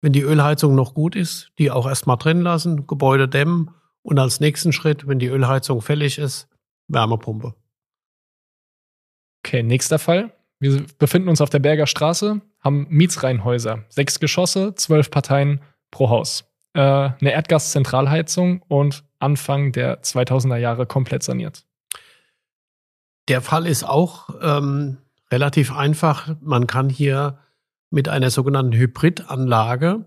Wenn 0.00 0.12
die 0.12 0.22
Ölheizung 0.22 0.76
noch 0.76 0.94
gut 0.94 1.16
ist, 1.16 1.50
die 1.58 1.72
auch 1.72 1.88
erstmal 1.88 2.18
drin 2.18 2.40
lassen, 2.40 2.86
Gebäude 2.86 3.28
dämmen 3.28 3.72
und 4.04 4.18
als 4.18 4.38
nächsten 4.38 4.72
Schritt, 4.72 5.08
wenn 5.08 5.18
die 5.18 5.26
Ölheizung 5.26 5.80
fällig 5.80 6.18
ist, 6.18 6.46
Wärmepumpe. 6.88 7.54
Okay, 9.42 9.62
nächster 9.62 9.98
Fall. 9.98 10.32
Wir 10.60 10.84
befinden 10.98 11.28
uns 11.28 11.40
auf 11.40 11.50
der 11.50 11.58
Berger 11.58 11.86
Straße, 11.86 12.40
haben 12.60 12.86
Mietsreihenhäuser, 12.88 13.84
sechs 13.88 14.20
Geschosse, 14.20 14.74
zwölf 14.74 15.10
Parteien 15.10 15.60
pro 15.90 16.10
Haus. 16.10 16.44
Äh, 16.74 16.80
eine 16.80 17.32
Erdgaszentralheizung 17.32 18.62
und 18.62 19.04
Anfang 19.18 19.72
der 19.72 20.02
2000er 20.02 20.56
Jahre 20.56 20.86
komplett 20.86 21.22
saniert. 21.22 21.64
Der 23.28 23.40
Fall 23.40 23.66
ist 23.66 23.84
auch 23.84 24.28
ähm, 24.42 24.98
relativ 25.30 25.72
einfach. 25.72 26.36
Man 26.40 26.66
kann 26.66 26.90
hier 26.90 27.38
mit 27.90 28.08
einer 28.08 28.30
sogenannten 28.30 28.72
Hybridanlage 28.72 30.04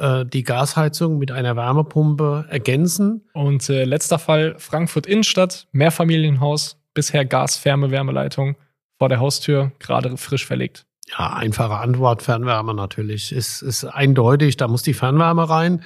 äh, 0.00 0.24
die 0.24 0.42
Gasheizung 0.42 1.18
mit 1.18 1.30
einer 1.30 1.56
Wärmepumpe 1.56 2.46
ergänzen. 2.48 3.28
Und 3.34 3.68
äh, 3.68 3.84
letzter 3.84 4.18
Fall, 4.18 4.56
Frankfurt 4.58 5.06
Innenstadt, 5.06 5.68
Mehrfamilienhaus, 5.72 6.80
bisher 6.94 7.24
Gas-Fernwärmeleitung 7.24 8.56
vor 8.98 9.08
der 9.08 9.20
Haustür, 9.20 9.72
gerade 9.78 10.16
frisch 10.16 10.46
verlegt. 10.46 10.86
Ja, 11.08 11.34
einfache 11.34 11.76
Antwort, 11.76 12.22
Fernwärme 12.22 12.74
natürlich. 12.74 13.32
Ist, 13.32 13.62
ist 13.62 13.84
eindeutig, 13.84 14.56
da 14.56 14.68
muss 14.68 14.82
die 14.82 14.94
Fernwärme 14.94 15.48
rein. 15.48 15.82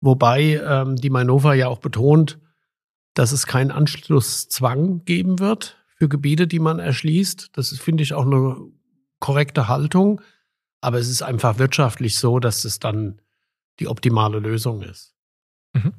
Wobei 0.00 0.60
ähm, 0.64 0.96
die 0.96 1.10
Mainova 1.10 1.54
ja 1.54 1.68
auch 1.68 1.78
betont, 1.78 2.38
dass 3.14 3.32
es 3.32 3.46
keinen 3.46 3.70
Anschlusszwang 3.70 5.04
geben 5.04 5.38
wird 5.38 5.76
für 5.96 6.08
Gebiete, 6.08 6.46
die 6.46 6.60
man 6.60 6.78
erschließt. 6.78 7.50
Das 7.52 7.72
ist, 7.72 7.80
finde 7.80 8.02
ich, 8.02 8.14
auch 8.14 8.24
eine 8.24 8.56
korrekte 9.20 9.68
Haltung. 9.68 10.20
Aber 10.80 10.98
es 10.98 11.08
ist 11.08 11.22
einfach 11.22 11.58
wirtschaftlich 11.58 12.18
so, 12.18 12.38
dass 12.38 12.64
es 12.64 12.78
dann 12.78 13.20
die 13.80 13.88
optimale 13.88 14.38
Lösung 14.38 14.82
ist. 14.82 15.14
Mhm. 15.74 15.92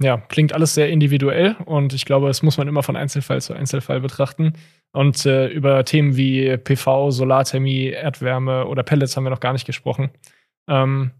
Ja, 0.00 0.16
klingt 0.16 0.52
alles 0.52 0.74
sehr 0.74 0.90
individuell 0.90 1.56
und 1.64 1.92
ich 1.92 2.04
glaube, 2.04 2.28
es 2.28 2.42
muss 2.42 2.58
man 2.58 2.66
immer 2.66 2.82
von 2.82 2.96
Einzelfall 2.96 3.40
zu 3.40 3.54
Einzelfall 3.54 4.00
betrachten. 4.00 4.54
Und 4.92 5.24
äh, 5.26 5.48
über 5.48 5.84
Themen 5.84 6.16
wie 6.16 6.56
PV, 6.56 7.12
Solarthermie, 7.12 7.86
Erdwärme 7.86 8.66
oder 8.66 8.82
Pellets 8.82 9.16
haben 9.16 9.24
wir 9.24 9.30
noch 9.30 9.40
gar 9.40 9.52
nicht 9.52 9.64
gesprochen. 9.64 10.10
Ähm, 10.68 11.12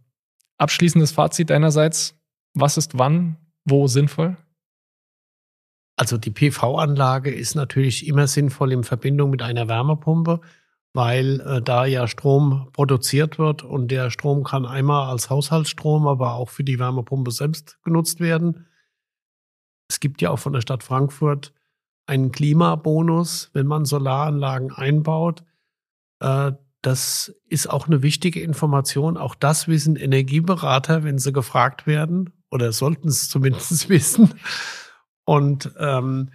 abschließendes 0.59 1.13
Fazit 1.13 1.51
deinerseits: 1.51 2.19
Was 2.55 2.77
ist 2.77 2.99
wann, 2.99 3.37
wo 3.65 3.87
sinnvoll? 3.87 4.37
Also 5.97 6.19
die 6.19 6.31
PV-Anlage 6.31 7.31
ist 7.31 7.55
natürlich 7.55 8.07
immer 8.09 8.27
sinnvoll 8.27 8.73
in 8.73 8.83
Verbindung 8.83 9.31
mit 9.31 9.43
einer 9.43 9.69
Wärmepumpe, 9.69 10.41
weil 10.95 11.41
äh, 11.41 11.63
da 11.63 11.85
ja 11.87 12.07
Strom 12.07 12.69
produziert 12.73 13.39
wird 13.39 13.63
und 13.63 13.89
der 13.89 14.11
Strom 14.11 14.45
kann 14.45 14.67
einmal 14.67 15.11
als 15.11 15.31
Haushaltsstrom, 15.31 16.07
aber 16.07 16.35
auch 16.35 16.51
für 16.51 16.65
die 16.65 16.79
Wärmepumpe 16.79 17.31
selbst 17.31 17.79
genutzt 17.83 18.21
werden. 18.21 18.67
Es 19.89 20.01
gibt 20.01 20.21
ja 20.23 20.31
auch 20.31 20.39
von 20.39 20.53
der 20.53 20.61
Stadt 20.61 20.83
Frankfurt 20.83 21.53
einen 22.07 22.33
Klimabonus, 22.33 23.51
wenn 23.55 23.67
man 23.67 23.85
Solaranlagen 23.85 24.73
einbaut. 24.73 25.45
Äh, 26.21 26.53
das 26.83 27.33
ist 27.49 27.71
auch 27.71 27.87
eine 27.87 28.03
wichtige 28.03 28.43
Information. 28.43 29.17
Auch 29.17 29.35
das 29.35 29.69
wissen 29.69 29.97
Energieberater, 29.97 31.05
wenn 31.05 31.19
sie 31.19 31.33
gefragt 31.33 31.87
werden, 31.87 32.33
oder 32.51 32.73
sollten 32.73 33.09
es 33.09 33.31
zumindest 33.31 33.89
wissen. 33.89 34.35
Und 35.25 35.73
ähm, 35.79 36.31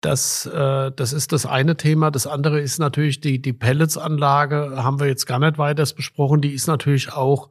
das, 0.00 0.46
äh, 0.46 0.92
das 0.92 1.12
ist 1.12 1.32
das 1.32 1.46
eine 1.46 1.76
Thema. 1.76 2.10
Das 2.10 2.26
andere 2.26 2.60
ist 2.60 2.78
natürlich 2.78 3.20
die, 3.20 3.42
die 3.42 3.52
Pelletsanlage, 3.52 4.82
haben 4.82 5.00
wir 5.00 5.06
jetzt 5.08 5.26
gar 5.26 5.38
nicht 5.38 5.58
weiter 5.58 5.84
besprochen. 5.94 6.40
Die 6.40 6.52
ist 6.52 6.66
natürlich 6.66 7.12
auch, 7.12 7.50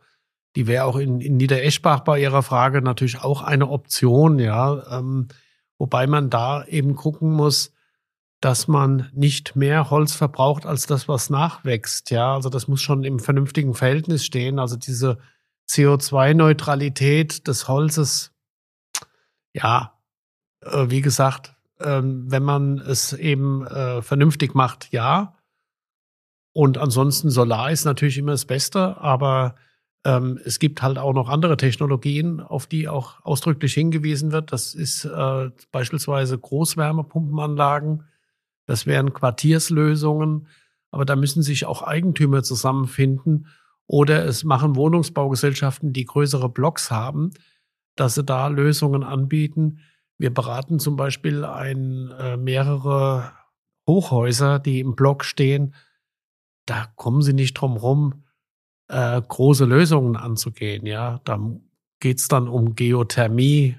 die 0.55 0.67
wäre 0.67 0.85
auch 0.85 0.95
in, 0.95 1.19
in 1.19 1.37
Niedereschbach 1.37 2.01
bei 2.01 2.21
Ihrer 2.21 2.43
Frage 2.43 2.81
natürlich 2.81 3.21
auch 3.21 3.41
eine 3.41 3.69
Option, 3.69 4.39
ja. 4.39 4.99
Ähm, 4.99 5.27
wobei 5.77 6.07
man 6.07 6.29
da 6.29 6.63
eben 6.65 6.95
gucken 6.95 7.31
muss, 7.31 7.73
dass 8.39 8.67
man 8.67 9.09
nicht 9.13 9.55
mehr 9.55 9.89
Holz 9.89 10.13
verbraucht 10.13 10.65
als 10.65 10.85
das, 10.85 11.07
was 11.07 11.29
nachwächst. 11.29 12.11
Ja, 12.11 12.35
also 12.35 12.49
das 12.49 12.67
muss 12.67 12.81
schon 12.81 13.03
im 13.03 13.19
vernünftigen 13.19 13.73
Verhältnis 13.73 14.23
stehen. 14.23 14.59
Also 14.59 14.77
diese 14.77 15.17
CO2-Neutralität 15.69 17.47
des 17.47 17.67
Holzes, 17.67 18.31
ja, 19.53 19.99
äh, 20.61 20.89
wie 20.89 21.01
gesagt, 21.01 21.56
äh, 21.79 22.01
wenn 22.03 22.43
man 22.43 22.79
es 22.79 23.13
eben 23.13 23.65
äh, 23.65 24.01
vernünftig 24.01 24.55
macht, 24.55 24.91
ja. 24.91 25.35
Und 26.53 26.77
ansonsten 26.77 27.29
Solar 27.29 27.71
ist 27.71 27.85
natürlich 27.85 28.17
immer 28.17 28.31
das 28.31 28.45
Beste, 28.45 28.97
aber 28.97 29.55
ähm, 30.07 30.39
es 30.45 30.59
gibt 30.59 30.81
halt 30.81 30.97
auch 30.97 31.13
noch 31.13 31.29
andere 31.29 31.57
Technologien, 31.57 32.39
auf 32.39 32.65
die 32.65 32.87
auch 32.87 33.23
ausdrücklich 33.23 33.73
hingewiesen 33.73 34.31
wird. 34.31 34.51
Das 34.51 34.73
ist 34.73 35.05
äh, 35.05 35.51
beispielsweise 35.71 36.37
Großwärmepumpenanlagen. 36.37 38.05
Das 38.65 38.85
wären 38.85 39.13
Quartierslösungen. 39.13 40.47
Aber 40.91 41.03
da 41.03 41.15
müssen 41.15 41.43
sich 41.43 41.65
auch 41.65 41.81
Eigentümer 41.81 42.41
zusammenfinden. 42.41 43.47
Oder 43.85 44.25
es 44.25 44.43
machen 44.43 44.75
Wohnungsbaugesellschaften, 44.75 45.93
die 45.93 46.05
größere 46.05 46.49
Blocks 46.49 46.89
haben, 46.89 47.31
dass 47.95 48.15
sie 48.15 48.23
da 48.23 48.47
Lösungen 48.47 49.03
anbieten, 49.03 49.79
wir 50.17 50.33
beraten 50.33 50.79
zum 50.79 50.95
Beispiel 50.95 51.45
ein, 51.45 52.11
äh, 52.11 52.37
mehrere 52.37 53.31
Hochhäuser, 53.87 54.59
die 54.59 54.79
im 54.79 54.95
Block 54.95 55.23
stehen. 55.23 55.75
Da 56.65 56.87
kommen 56.95 57.21
sie 57.21 57.33
nicht 57.33 57.53
drum 57.53 57.77
rum, 57.77 58.23
äh, 58.89 59.21
große 59.21 59.65
Lösungen 59.65 60.15
anzugehen. 60.15 60.85
Ja, 60.85 61.21
da 61.23 61.39
geht 61.99 62.19
es 62.19 62.27
dann 62.27 62.47
um 62.47 62.75
Geothermie 62.75 63.77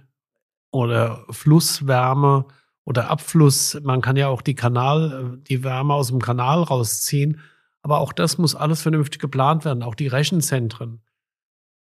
oder 0.70 1.24
Flusswärme 1.30 2.46
oder 2.84 3.10
Abfluss. 3.10 3.78
Man 3.82 4.00
kann 4.00 4.16
ja 4.16 4.28
auch 4.28 4.42
die 4.42 4.54
Kanal, 4.54 5.38
die 5.48 5.62
Wärme 5.64 5.94
aus 5.94 6.08
dem 6.08 6.20
Kanal 6.20 6.62
rausziehen. 6.62 7.40
Aber 7.82 7.98
auch 7.98 8.12
das 8.12 8.38
muss 8.38 8.54
alles 8.54 8.82
vernünftig 8.82 9.20
geplant 9.20 9.64
werden. 9.64 9.82
Auch 9.82 9.94
die 9.94 10.08
Rechenzentren, 10.08 11.02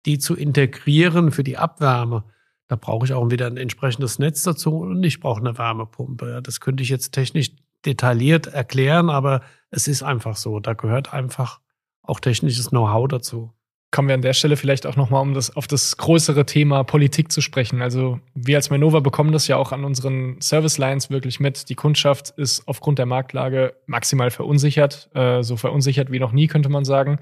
die 0.06 0.18
zu 0.18 0.36
integrieren 0.36 1.32
für 1.32 1.44
die 1.44 1.58
Abwärme. 1.58 2.24
Da 2.68 2.76
brauche 2.76 3.06
ich 3.06 3.14
auch 3.14 3.30
wieder 3.30 3.48
ein 3.48 3.58
entsprechendes 3.58 4.20
Netz 4.20 4.44
dazu 4.44 4.78
und 4.80 5.04
ich 5.04 5.20
brauche 5.20 5.42
eine 5.42 5.58
Wärmepumpe. 5.58 6.42
Das 6.42 6.60
könnte 6.60 6.84
ich 6.84 6.90
jetzt 6.90 7.12
technisch 7.12 7.52
detailliert 7.86 8.48
erklären, 8.48 9.10
aber 9.10 9.42
es 9.70 9.88
ist 9.88 10.04
einfach 10.04 10.36
so. 10.36 10.60
Da 10.60 10.74
gehört 10.74 11.14
einfach 11.14 11.60
auch 12.02 12.20
technisches 12.20 12.70
Know-how 12.70 13.08
dazu. 13.08 13.52
Kommen 13.92 14.08
wir 14.08 14.16
an 14.16 14.22
der 14.24 14.34
Stelle 14.34 14.58
vielleicht 14.58 14.88
auch 14.88 14.96
nochmal, 14.96 15.22
um 15.22 15.36
das, 15.36 15.56
auf 15.56 15.68
das 15.68 15.98
größere 15.98 16.48
Thema 16.48 16.84
Politik 16.84 17.32
zu 17.32 17.42
sprechen. 17.42 17.82
Also 17.82 18.20
wir 18.34 18.58
als 18.58 18.72
Manova 18.72 19.02
bekommen 19.02 19.32
das 19.32 19.48
ja 19.48 19.58
auch 19.58 19.72
an 19.72 19.84
unseren 19.84 20.42
Service 20.42 20.80
Lines 20.80 21.12
wirklich 21.12 21.40
mit. 21.40 21.70
Die 21.70 21.76
Kundschaft 21.76 22.32
ist 22.32 22.68
aufgrund 22.68 22.98
der 22.98 23.06
Marktlage 23.06 23.76
maximal 23.86 24.32
verunsichert, 24.32 25.10
äh, 25.14 25.44
so 25.44 25.58
verunsichert 25.58 26.12
wie 26.12 26.20
noch 26.20 26.32
nie, 26.32 26.48
könnte 26.48 26.70
man 26.70 26.86
sagen. 26.86 27.20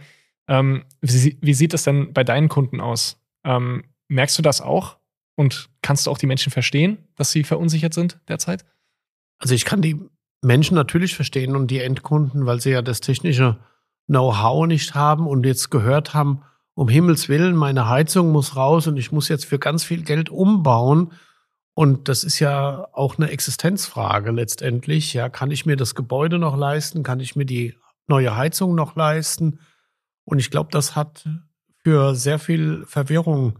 Ähm, 0.47 0.85
wie, 1.01 1.37
wie, 1.41 1.53
sieht 1.53 1.73
das 1.73 1.83
denn 1.83 2.13
bei 2.13 2.23
deinen 2.23 2.47
Kunden 2.47 2.79
aus? 2.79 3.21
Ähm, 3.43 3.83
merkst 4.07 4.37
du 4.37 4.41
das 4.41 4.61
auch? 4.61 4.97
Und 5.41 5.71
kannst 5.81 6.05
du 6.05 6.11
auch 6.11 6.19
die 6.19 6.27
Menschen 6.27 6.51
verstehen, 6.51 6.99
dass 7.15 7.31
sie 7.31 7.43
verunsichert 7.43 7.95
sind 7.95 8.19
derzeit? 8.27 8.63
Also 9.39 9.55
ich 9.55 9.65
kann 9.65 9.81
die 9.81 9.99
Menschen 10.43 10.75
natürlich 10.75 11.15
verstehen 11.15 11.55
und 11.55 11.71
die 11.71 11.79
Endkunden, 11.79 12.45
weil 12.45 12.61
sie 12.61 12.69
ja 12.69 12.83
das 12.83 13.01
technische 13.01 13.57
Know-how 14.05 14.67
nicht 14.67 14.93
haben 14.93 15.25
und 15.25 15.43
jetzt 15.43 15.71
gehört 15.71 16.13
haben, 16.13 16.43
um 16.75 16.89
Himmels 16.89 17.27
Willen, 17.27 17.55
meine 17.55 17.89
Heizung 17.89 18.31
muss 18.31 18.55
raus 18.55 18.85
und 18.85 18.97
ich 18.97 19.11
muss 19.11 19.29
jetzt 19.29 19.45
für 19.45 19.57
ganz 19.57 19.83
viel 19.83 20.03
Geld 20.03 20.29
umbauen. 20.29 21.11
Und 21.73 22.07
das 22.07 22.23
ist 22.23 22.37
ja 22.37 22.87
auch 22.93 23.17
eine 23.17 23.31
Existenzfrage 23.31 24.29
letztendlich. 24.29 25.11
Ja, 25.15 25.27
kann 25.27 25.49
ich 25.49 25.65
mir 25.65 25.75
das 25.75 25.95
Gebäude 25.95 26.37
noch 26.37 26.55
leisten? 26.55 27.01
Kann 27.01 27.19
ich 27.19 27.35
mir 27.35 27.47
die 27.47 27.73
neue 28.05 28.35
Heizung 28.37 28.75
noch 28.75 28.95
leisten? 28.95 29.59
Und 30.23 30.37
ich 30.37 30.51
glaube, 30.51 30.69
das 30.71 30.95
hat 30.95 31.27
für 31.83 32.13
sehr 32.13 32.37
viel 32.37 32.85
Verwirrung 32.85 33.57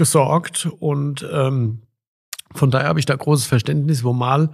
gesorgt 0.00 0.66
und 0.78 1.28
ähm, 1.30 1.82
von 2.54 2.70
daher 2.70 2.88
habe 2.88 2.98
ich 2.98 3.04
da 3.04 3.14
großes 3.14 3.44
Verständnis, 3.44 4.02
wo 4.02 4.14
mal 4.14 4.48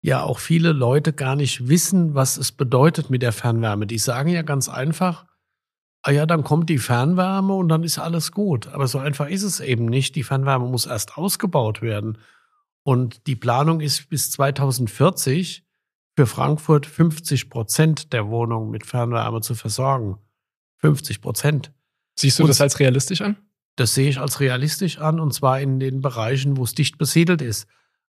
ja 0.00 0.22
auch 0.22 0.38
viele 0.38 0.72
Leute 0.72 1.12
gar 1.12 1.36
nicht 1.36 1.68
wissen, 1.68 2.14
was 2.14 2.38
es 2.38 2.52
bedeutet 2.52 3.10
mit 3.10 3.20
der 3.20 3.32
Fernwärme. 3.32 3.86
Die 3.86 3.98
sagen 3.98 4.30
ja 4.30 4.40
ganz 4.40 4.70
einfach, 4.70 5.26
ah 6.00 6.10
ja, 6.10 6.24
dann 6.24 6.42
kommt 6.42 6.70
die 6.70 6.78
Fernwärme 6.78 7.52
und 7.52 7.68
dann 7.68 7.84
ist 7.84 7.98
alles 7.98 8.32
gut. 8.32 8.68
Aber 8.68 8.88
so 8.88 8.98
einfach 8.98 9.28
ist 9.28 9.42
es 9.42 9.60
eben 9.60 9.84
nicht. 9.84 10.14
Die 10.14 10.22
Fernwärme 10.22 10.66
muss 10.66 10.86
erst 10.86 11.18
ausgebaut 11.18 11.82
werden. 11.82 12.16
Und 12.82 13.26
die 13.26 13.36
Planung 13.36 13.82
ist 13.82 14.08
bis 14.08 14.30
2040 14.30 15.66
für 16.16 16.26
Frankfurt 16.26 16.86
50 16.86 17.50
Prozent 17.50 18.14
der 18.14 18.28
Wohnungen 18.28 18.70
mit 18.70 18.86
Fernwärme 18.86 19.42
zu 19.42 19.54
versorgen. 19.54 20.16
50 20.78 21.20
Prozent. 21.20 21.72
Siehst 22.18 22.38
du 22.38 22.44
und 22.44 22.48
das 22.48 22.62
als 22.62 22.80
realistisch 22.80 23.20
an? 23.20 23.36
Das 23.78 23.94
sehe 23.94 24.08
ich 24.08 24.18
als 24.18 24.40
realistisch 24.40 24.98
an 24.98 25.20
und 25.20 25.32
zwar 25.32 25.60
in 25.60 25.78
den 25.78 26.00
Bereichen, 26.00 26.56
wo 26.56 26.64
es 26.64 26.74
dicht 26.74 26.98
besiedelt 26.98 27.40
ist. 27.40 27.68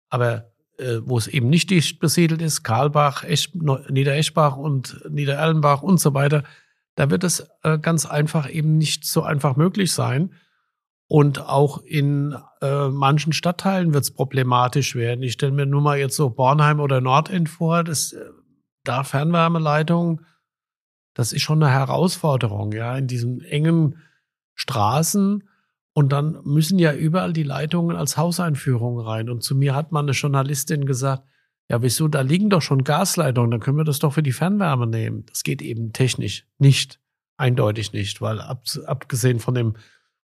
Aber 0.10 0.52
äh, 0.80 1.02
wo 1.04 1.16
es 1.16 1.28
eben 1.28 1.48
nicht 1.48 1.70
dicht 1.70 2.00
besiedelt 2.00 2.42
ist, 2.42 2.64
Karlbach, 2.64 3.24
Esch, 3.24 3.54
Niedereschbach 3.54 4.58
und 4.58 5.00
Niedererlenbach 5.08 5.84
und 5.84 6.00
so 6.00 6.16
weiter, 6.16 6.44
da 6.96 7.12
wird 7.12 7.24
es 7.24 7.48
äh, 7.62 7.78
ganz 7.78 8.08
einfach 8.08 8.50
eben 8.50 8.80
nicht 8.80 9.06
so 9.06 9.22
einfach 9.22 9.58
möglich 9.58 9.94
sein. 9.94 10.34
Und 11.08 11.40
auch 11.40 11.84
in 11.84 12.36
äh, 12.62 12.88
manchen 12.88 13.32
Stadtteilen 13.32 13.94
wird 13.94 14.06
es 14.06 14.12
problematisch 14.12 14.96
werden. 14.96 15.22
Ich 15.22 15.34
stelle 15.34 15.52
mir 15.52 15.68
nur 15.68 15.82
mal 15.82 16.00
jetzt 16.00 16.16
so 16.16 16.32
Bornheim 16.32 16.80
oder 16.80 17.00
Nordend 17.00 17.48
vor, 17.48 17.84
das, 17.84 18.14
äh, 18.14 18.26
da 18.84 19.04
Fernwärmeleitung, 19.04 20.22
das 21.14 21.32
ist 21.32 21.44
schon 21.44 21.62
eine 21.62 21.72
Herausforderung, 21.72 22.72
ja, 22.72 22.98
in 22.98 23.06
diesen 23.06 23.42
engen 23.42 24.02
Straßen 24.56 25.44
und 26.00 26.14
dann 26.14 26.40
müssen 26.46 26.80
ja 26.80 26.94
überall 26.94 27.34
die 27.34 27.44
Leitungen 27.44 27.98
als 27.98 28.16
Hauseinführung 28.16 29.02
rein. 29.02 29.30
Und 29.30 29.44
zu 29.44 29.54
mir 29.54 29.76
hat 29.76 29.92
mal 29.92 30.00
eine 30.00 30.14
Journalistin 30.14 30.86
gesagt, 30.86 31.24
ja, 31.68 31.82
wieso, 31.82 32.08
da 32.08 32.22
liegen 32.22 32.50
doch 32.50 32.62
schon 32.62 32.86
Gasleitungen, 32.86 33.52
dann 33.52 33.60
können 33.60 33.76
wir 33.76 33.84
das 33.84 34.00
doch 34.00 34.14
für 34.14 34.24
die 34.24 34.32
Fernwärme 34.32 34.88
nehmen. 34.88 35.26
Das 35.26 35.44
geht 35.44 35.62
eben 35.62 35.92
technisch 35.92 36.46
nicht, 36.58 37.02
eindeutig 37.36 37.92
nicht, 37.92 38.22
weil 38.22 38.40
ab, 38.40 38.64
abgesehen 38.86 39.42
von 39.42 39.56
dem 39.56 39.74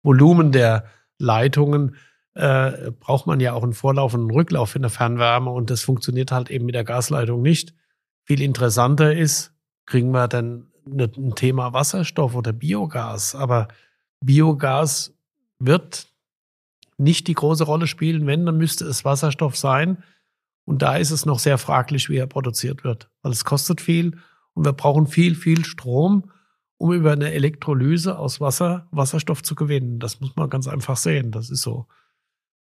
Volumen 0.04 0.52
der 0.52 0.84
Leitungen 1.18 1.96
äh, 2.34 2.92
braucht 2.92 3.26
man 3.26 3.40
ja 3.40 3.52
auch 3.52 3.64
einen 3.64 3.72
Vorlauf 3.72 4.14
und 4.14 4.20
einen 4.20 4.30
Rücklauf 4.30 4.70
für 4.70 4.78
eine 4.78 4.90
Fernwärme 4.90 5.50
und 5.50 5.70
das 5.70 5.82
funktioniert 5.82 6.30
halt 6.30 6.52
eben 6.52 6.66
mit 6.66 6.76
der 6.76 6.84
Gasleitung 6.84 7.42
nicht. 7.42 7.74
Viel 8.22 8.40
interessanter 8.40 9.12
ist, 9.12 9.52
kriegen 9.86 10.12
wir 10.12 10.28
dann 10.28 10.68
ein 10.86 11.34
Thema 11.34 11.72
Wasserstoff 11.72 12.36
oder 12.36 12.52
Biogas, 12.52 13.34
aber 13.34 13.66
Biogas 14.20 15.14
wird 15.58 16.08
nicht 16.96 17.26
die 17.26 17.34
große 17.34 17.64
Rolle 17.64 17.86
spielen. 17.86 18.26
Wenn, 18.26 18.46
dann 18.46 18.56
müsste 18.56 18.84
es 18.84 19.04
Wasserstoff 19.04 19.56
sein. 19.56 20.02
Und 20.64 20.82
da 20.82 20.96
ist 20.96 21.10
es 21.10 21.26
noch 21.26 21.38
sehr 21.38 21.58
fraglich, 21.58 22.08
wie 22.08 22.16
er 22.16 22.26
produziert 22.26 22.84
wird, 22.84 23.10
weil 23.22 23.32
es 23.32 23.44
kostet 23.44 23.80
viel 23.80 24.18
und 24.54 24.64
wir 24.64 24.72
brauchen 24.72 25.06
viel, 25.06 25.34
viel 25.34 25.64
Strom, 25.64 26.30
um 26.78 26.92
über 26.92 27.12
eine 27.12 27.32
Elektrolyse 27.32 28.18
aus 28.18 28.40
Wasser 28.40 28.88
Wasserstoff 28.90 29.42
zu 29.42 29.54
gewinnen. 29.54 29.98
Das 29.98 30.20
muss 30.20 30.34
man 30.36 30.48
ganz 30.48 30.66
einfach 30.66 30.96
sehen. 30.96 31.30
Das 31.32 31.50
ist 31.50 31.62
so. 31.62 31.86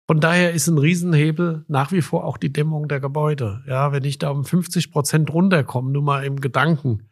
Von 0.06 0.20
daher 0.20 0.52
ist 0.52 0.68
ein 0.68 0.78
Riesenhebel 0.78 1.64
nach 1.70 1.94
wie 1.94 2.02
vor 2.02 2.26
auch 2.26 2.38
die 2.38 2.52
Dämmung 2.52 2.90
der 2.90 3.00
Gebäude. 3.00 3.64
Ja, 3.68 3.94
wenn 3.94 4.04
ich 4.04 4.18
da 4.18 4.32
um 4.32 4.44
50 4.44 4.92
Prozent 4.92 5.32
runterkomme, 5.32 5.92
nur 5.92 6.04
mal 6.04 6.26
im 6.26 6.42
Gedanken 6.42 7.10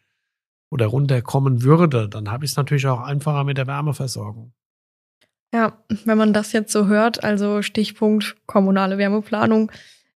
oder 0.69 0.87
runterkommen 0.87 1.63
würde, 1.63 2.09
dann 2.09 2.29
habe 2.29 2.43
ich 2.43 2.51
es 2.51 2.57
natürlich 2.57 2.87
auch 2.87 2.99
einfacher 2.99 3.45
mit 3.45 3.57
der 3.57 3.67
Wärmeversorgung. 3.67 4.53
Ja, 5.53 5.77
wenn 6.05 6.17
man 6.17 6.33
das 6.33 6.53
jetzt 6.53 6.71
so 6.71 6.87
hört, 6.87 7.23
also 7.23 7.61
Stichpunkt 7.61 8.37
kommunale 8.45 8.97
Wärmeplanung, 8.97 9.71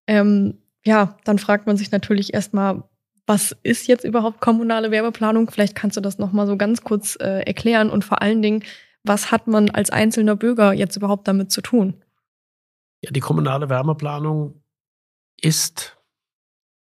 ähm, 0.07 0.59
ja, 0.85 1.17
dann 1.25 1.39
fragt 1.39 1.67
man 1.67 1.77
sich 1.77 1.91
natürlich 1.91 2.33
erstmal, 2.33 2.83
was 3.27 3.55
ist 3.63 3.87
jetzt 3.87 4.05
überhaupt 4.05 4.39
kommunale 4.39 4.91
Wärmeplanung? 4.91 5.49
Vielleicht 5.49 5.75
kannst 5.75 5.97
du 5.97 6.01
das 6.01 6.19
nochmal 6.19 6.47
so 6.47 6.57
ganz 6.57 6.83
kurz 6.83 7.17
äh, 7.19 7.41
erklären 7.41 7.89
und 7.89 8.05
vor 8.05 8.21
allen 8.21 8.41
Dingen, 8.41 8.63
was 9.03 9.31
hat 9.31 9.47
man 9.47 9.69
als 9.69 9.89
einzelner 9.89 10.35
Bürger 10.35 10.73
jetzt 10.73 10.95
überhaupt 10.95 11.27
damit 11.27 11.51
zu 11.51 11.61
tun? 11.61 11.95
Ja, 13.01 13.11
die 13.11 13.19
kommunale 13.19 13.69
Wärmeplanung 13.69 14.61
ist 15.41 15.97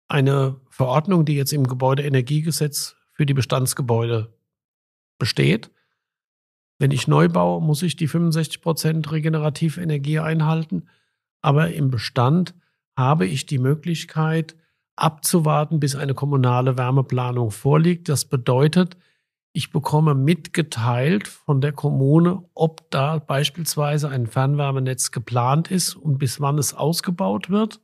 eine 0.08 0.60
Verordnung, 0.70 1.26
die 1.26 1.36
jetzt 1.36 1.52
im 1.54 1.68
Gebäudeenergiegesetz 1.68 2.96
für 3.14 3.26
die 3.26 3.34
Bestandsgebäude 3.34 4.34
besteht. 5.18 5.72
Wenn 6.78 6.92
ich 6.92 7.08
neu 7.08 7.30
baue, 7.30 7.62
muss 7.62 7.84
ich 7.84 7.96
die 7.96 8.08
65 8.08 8.62
Prozent 8.62 9.12
regenerative 9.12 9.82
Energie 9.82 10.20
einhalten. 10.20 10.88
Aber 11.42 11.72
im 11.72 11.90
Bestand 11.90 12.54
habe 12.98 13.26
ich 13.26 13.46
die 13.46 13.60
Möglichkeit, 13.60 14.56
abzuwarten, 14.96 15.80
bis 15.80 15.96
eine 15.96 16.14
kommunale 16.14 16.78
Wärmeplanung 16.78 17.52
vorliegt. 17.52 18.08
Das 18.10 18.26
bedeutet, 18.26 18.98
ich 19.52 19.72
bekomme 19.72 20.16
mitgeteilt 20.16 21.28
von 21.28 21.62
der 21.62 21.72
Kommune, 21.72 22.44
ob 22.54 22.90
da 22.92 23.20
beispielsweise 23.20 24.10
ein 24.10 24.28
Fernwärmenetz 24.28 25.12
geplant 25.12 25.72
ist 25.72 25.96
und 25.96 26.18
bis 26.18 26.42
wann 26.42 26.58
es 26.58 26.74
ausgebaut 26.74 27.50
wird 27.50 27.80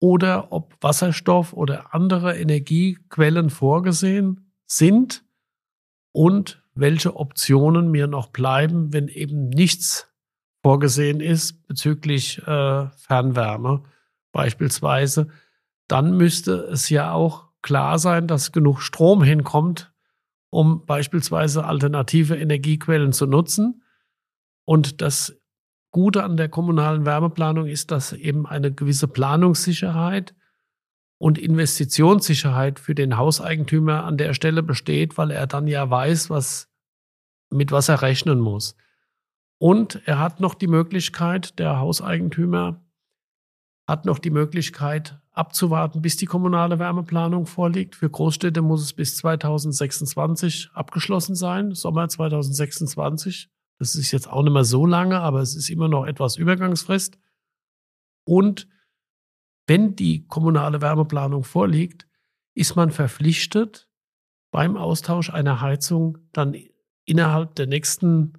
oder 0.00 0.50
ob 0.50 0.76
Wasserstoff 0.80 1.52
oder 1.52 1.94
andere 1.94 2.38
Energiequellen 2.38 3.50
vorgesehen 3.50 4.50
sind 4.66 5.24
und 6.12 6.61
welche 6.74 7.16
Optionen 7.16 7.90
mir 7.90 8.06
noch 8.06 8.28
bleiben, 8.28 8.92
wenn 8.92 9.08
eben 9.08 9.48
nichts 9.48 10.12
vorgesehen 10.62 11.20
ist 11.20 11.66
bezüglich 11.66 12.38
äh, 12.46 12.88
Fernwärme 12.96 13.82
beispielsweise, 14.32 15.28
dann 15.88 16.16
müsste 16.16 16.52
es 16.54 16.88
ja 16.88 17.12
auch 17.12 17.48
klar 17.60 17.98
sein, 17.98 18.26
dass 18.26 18.52
genug 18.52 18.80
Strom 18.80 19.22
hinkommt, 19.22 19.92
um 20.50 20.86
beispielsweise 20.86 21.64
alternative 21.64 22.36
Energiequellen 22.36 23.12
zu 23.12 23.26
nutzen. 23.26 23.82
Und 24.64 25.00
das 25.02 25.36
Gute 25.90 26.24
an 26.24 26.36
der 26.36 26.48
kommunalen 26.48 27.04
Wärmeplanung 27.04 27.66
ist, 27.66 27.90
dass 27.90 28.12
eben 28.12 28.46
eine 28.46 28.72
gewisse 28.72 29.08
Planungssicherheit 29.08 30.34
und 31.22 31.38
Investitionssicherheit 31.38 32.80
für 32.80 32.96
den 32.96 33.16
Hauseigentümer 33.16 34.02
an 34.02 34.16
der 34.16 34.34
Stelle 34.34 34.60
besteht, 34.60 35.16
weil 35.18 35.30
er 35.30 35.46
dann 35.46 35.68
ja 35.68 35.88
weiß, 35.88 36.30
was, 36.30 36.68
mit 37.48 37.70
was 37.70 37.88
er 37.88 38.02
rechnen 38.02 38.40
muss. 38.40 38.74
Und 39.58 40.02
er 40.04 40.18
hat 40.18 40.40
noch 40.40 40.54
die 40.56 40.66
Möglichkeit, 40.66 41.60
der 41.60 41.78
Hauseigentümer 41.78 42.84
hat 43.86 44.04
noch 44.04 44.18
die 44.18 44.30
Möglichkeit 44.30 45.16
abzuwarten, 45.30 46.02
bis 46.02 46.16
die 46.16 46.26
kommunale 46.26 46.80
Wärmeplanung 46.80 47.46
vorliegt. 47.46 47.94
Für 47.94 48.10
Großstädte 48.10 48.60
muss 48.60 48.82
es 48.82 48.92
bis 48.92 49.16
2026 49.18 50.70
abgeschlossen 50.74 51.36
sein, 51.36 51.72
Sommer 51.72 52.08
2026. 52.08 53.48
Das 53.78 53.94
ist 53.94 54.10
jetzt 54.10 54.28
auch 54.28 54.42
nicht 54.42 54.54
mehr 54.54 54.64
so 54.64 54.86
lange, 54.86 55.20
aber 55.20 55.38
es 55.38 55.54
ist 55.54 55.70
immer 55.70 55.86
noch 55.86 56.04
etwas 56.04 56.36
Übergangsfrist. 56.36 57.16
Und 58.24 58.66
wenn 59.66 59.96
die 59.96 60.26
kommunale 60.26 60.80
Wärmeplanung 60.80 61.44
vorliegt, 61.44 62.06
ist 62.54 62.76
man 62.76 62.90
verpflichtet, 62.90 63.88
beim 64.50 64.76
Austausch 64.76 65.30
einer 65.30 65.60
Heizung 65.60 66.18
dann 66.32 66.54
innerhalb 67.04 67.54
der 67.54 67.66
nächsten 67.66 68.34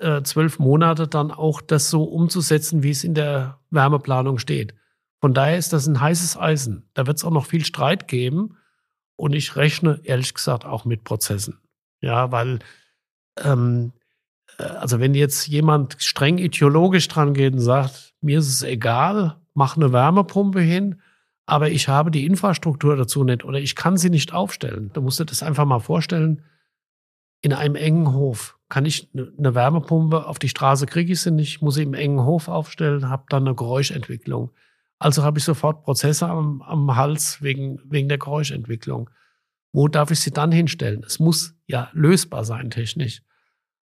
äh, 0.00 0.22
zwölf 0.22 0.58
Monate 0.58 1.08
dann 1.08 1.30
auch 1.30 1.60
das 1.60 1.88
so 1.88 2.04
umzusetzen, 2.04 2.82
wie 2.82 2.90
es 2.90 3.04
in 3.04 3.14
der 3.14 3.60
Wärmeplanung 3.70 4.38
steht. 4.38 4.74
Von 5.20 5.34
daher 5.34 5.58
ist 5.58 5.72
das 5.72 5.86
ein 5.86 6.00
heißes 6.00 6.36
Eisen. 6.36 6.88
Da 6.94 7.06
wird 7.06 7.16
es 7.16 7.24
auch 7.24 7.30
noch 7.30 7.46
viel 7.46 7.64
Streit 7.64 8.08
geben. 8.08 8.56
Und 9.16 9.34
ich 9.34 9.56
rechne 9.56 10.00
ehrlich 10.04 10.34
gesagt 10.34 10.64
auch 10.64 10.84
mit 10.84 11.02
Prozessen. 11.02 11.58
Ja, 12.00 12.30
weil, 12.30 12.60
ähm, 13.42 13.92
äh, 14.58 14.62
also 14.62 15.00
wenn 15.00 15.14
jetzt 15.14 15.48
jemand 15.48 15.96
streng 15.98 16.38
ideologisch 16.38 17.08
dran 17.08 17.34
geht 17.34 17.54
und 17.54 17.60
sagt, 17.60 18.14
mir 18.20 18.38
ist 18.38 18.48
es 18.48 18.62
egal, 18.62 19.40
mach 19.58 19.76
eine 19.76 19.92
Wärmepumpe 19.92 20.60
hin, 20.60 21.02
aber 21.44 21.68
ich 21.70 21.88
habe 21.88 22.12
die 22.12 22.24
Infrastruktur 22.24 22.96
dazu 22.96 23.24
nicht 23.24 23.44
oder 23.44 23.58
ich 23.58 23.74
kann 23.74 23.96
sie 23.96 24.08
nicht 24.08 24.32
aufstellen. 24.32 24.90
Du 24.92 25.02
musst 25.02 25.18
dir 25.18 25.26
das 25.26 25.42
einfach 25.42 25.64
mal 25.64 25.80
vorstellen. 25.80 26.44
In 27.40 27.52
einem 27.52 27.74
engen 27.74 28.12
Hof 28.12 28.56
kann 28.68 28.86
ich 28.86 29.10
eine 29.14 29.56
Wärmepumpe 29.56 30.26
auf 30.26 30.38
die 30.38 30.48
Straße 30.48 30.86
kriege 30.86 31.12
ich 31.12 31.20
sie 31.20 31.32
nicht, 31.32 31.60
muss 31.60 31.74
sie 31.74 31.82
im 31.82 31.94
engen 31.94 32.24
Hof 32.24 32.46
aufstellen, 32.46 33.08
habe 33.08 33.24
dann 33.30 33.48
eine 33.48 33.56
Geräuschentwicklung. 33.56 34.52
Also 35.00 35.24
habe 35.24 35.38
ich 35.38 35.44
sofort 35.44 35.82
Prozesse 35.82 36.28
am, 36.28 36.62
am 36.62 36.94
Hals 36.94 37.42
wegen, 37.42 37.80
wegen 37.84 38.08
der 38.08 38.18
Geräuschentwicklung. 38.18 39.10
Wo 39.72 39.88
darf 39.88 40.12
ich 40.12 40.20
sie 40.20 40.30
dann 40.30 40.52
hinstellen? 40.52 41.02
Es 41.04 41.18
muss 41.18 41.56
ja 41.66 41.90
lösbar 41.94 42.44
sein 42.44 42.70
technisch. 42.70 43.22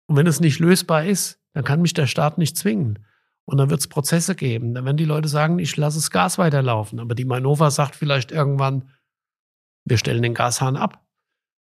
Und 0.05 0.15
wenn 0.15 0.27
es 0.27 0.39
nicht 0.39 0.59
lösbar 0.59 1.05
ist, 1.05 1.39
dann 1.53 1.63
kann 1.63 1.81
mich 1.81 1.93
der 1.93 2.05
Staat 2.05 2.37
nicht 2.37 2.55
zwingen. 2.55 2.99
Und 3.45 3.57
dann 3.57 3.69
wird 3.69 3.79
es 3.79 3.87
Prozesse 3.87 4.35
geben. 4.35 4.73
Dann 4.73 4.85
werden 4.85 4.97
die 4.97 5.05
Leute 5.05 5.27
sagen, 5.27 5.59
ich 5.59 5.77
lasse 5.77 5.97
das 5.97 6.09
Gas 6.09 6.37
weiterlaufen. 6.37 6.99
Aber 6.99 7.13
die 7.13 7.25
Manova 7.25 7.69
sagt 7.69 7.95
vielleicht 7.95 8.31
irgendwann, 8.31 8.89
wir 9.85 9.97
stellen 9.97 10.23
den 10.23 10.33
Gashahn 10.33 10.75
ab. 10.75 11.05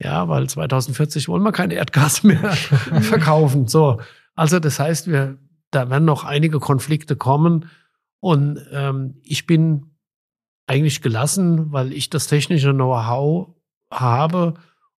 Ja, 0.03 0.29
weil 0.29 0.49
2040 0.49 1.29
wollen 1.29 1.43
wir 1.43 1.53
kein 1.53 1.71
Erdgas 1.71 2.23
mehr 2.25 2.53
verkaufen. 3.03 3.67
So. 3.67 4.01
Also, 4.35 4.61
das 4.61 4.79
heißt, 4.79 5.09
wir, 5.09 5.39
da 5.71 5.91
werden 5.91 6.05
noch 6.05 6.25
einige 6.25 6.59
Konflikte 6.59 7.17
kommen. 7.17 7.71
Und 8.21 8.65
ähm, 8.73 9.21
ich 9.23 9.47
bin 9.47 9.95
eigentlich 10.67 11.03
gelassen, 11.03 11.73
weil 11.73 11.93
ich 11.93 12.11
das 12.11 12.29
technische 12.29 12.73
Know-how 12.73 13.55
habe, 13.91 14.55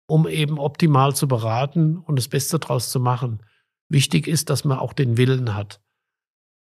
um 0.08 0.28
eben 0.28 0.58
optimal 0.58 1.16
zu 1.16 1.28
beraten 1.28 1.98
und 1.98 2.18
das 2.18 2.28
Beste 2.28 2.60
draus 2.60 2.90
zu 2.92 3.00
machen. 3.00 3.44
Wichtig 3.88 4.28
ist, 4.28 4.50
dass 4.50 4.66
man 4.66 4.80
auch 4.80 4.94
den 4.94 5.18
Willen 5.18 5.56
hat, 5.56 5.82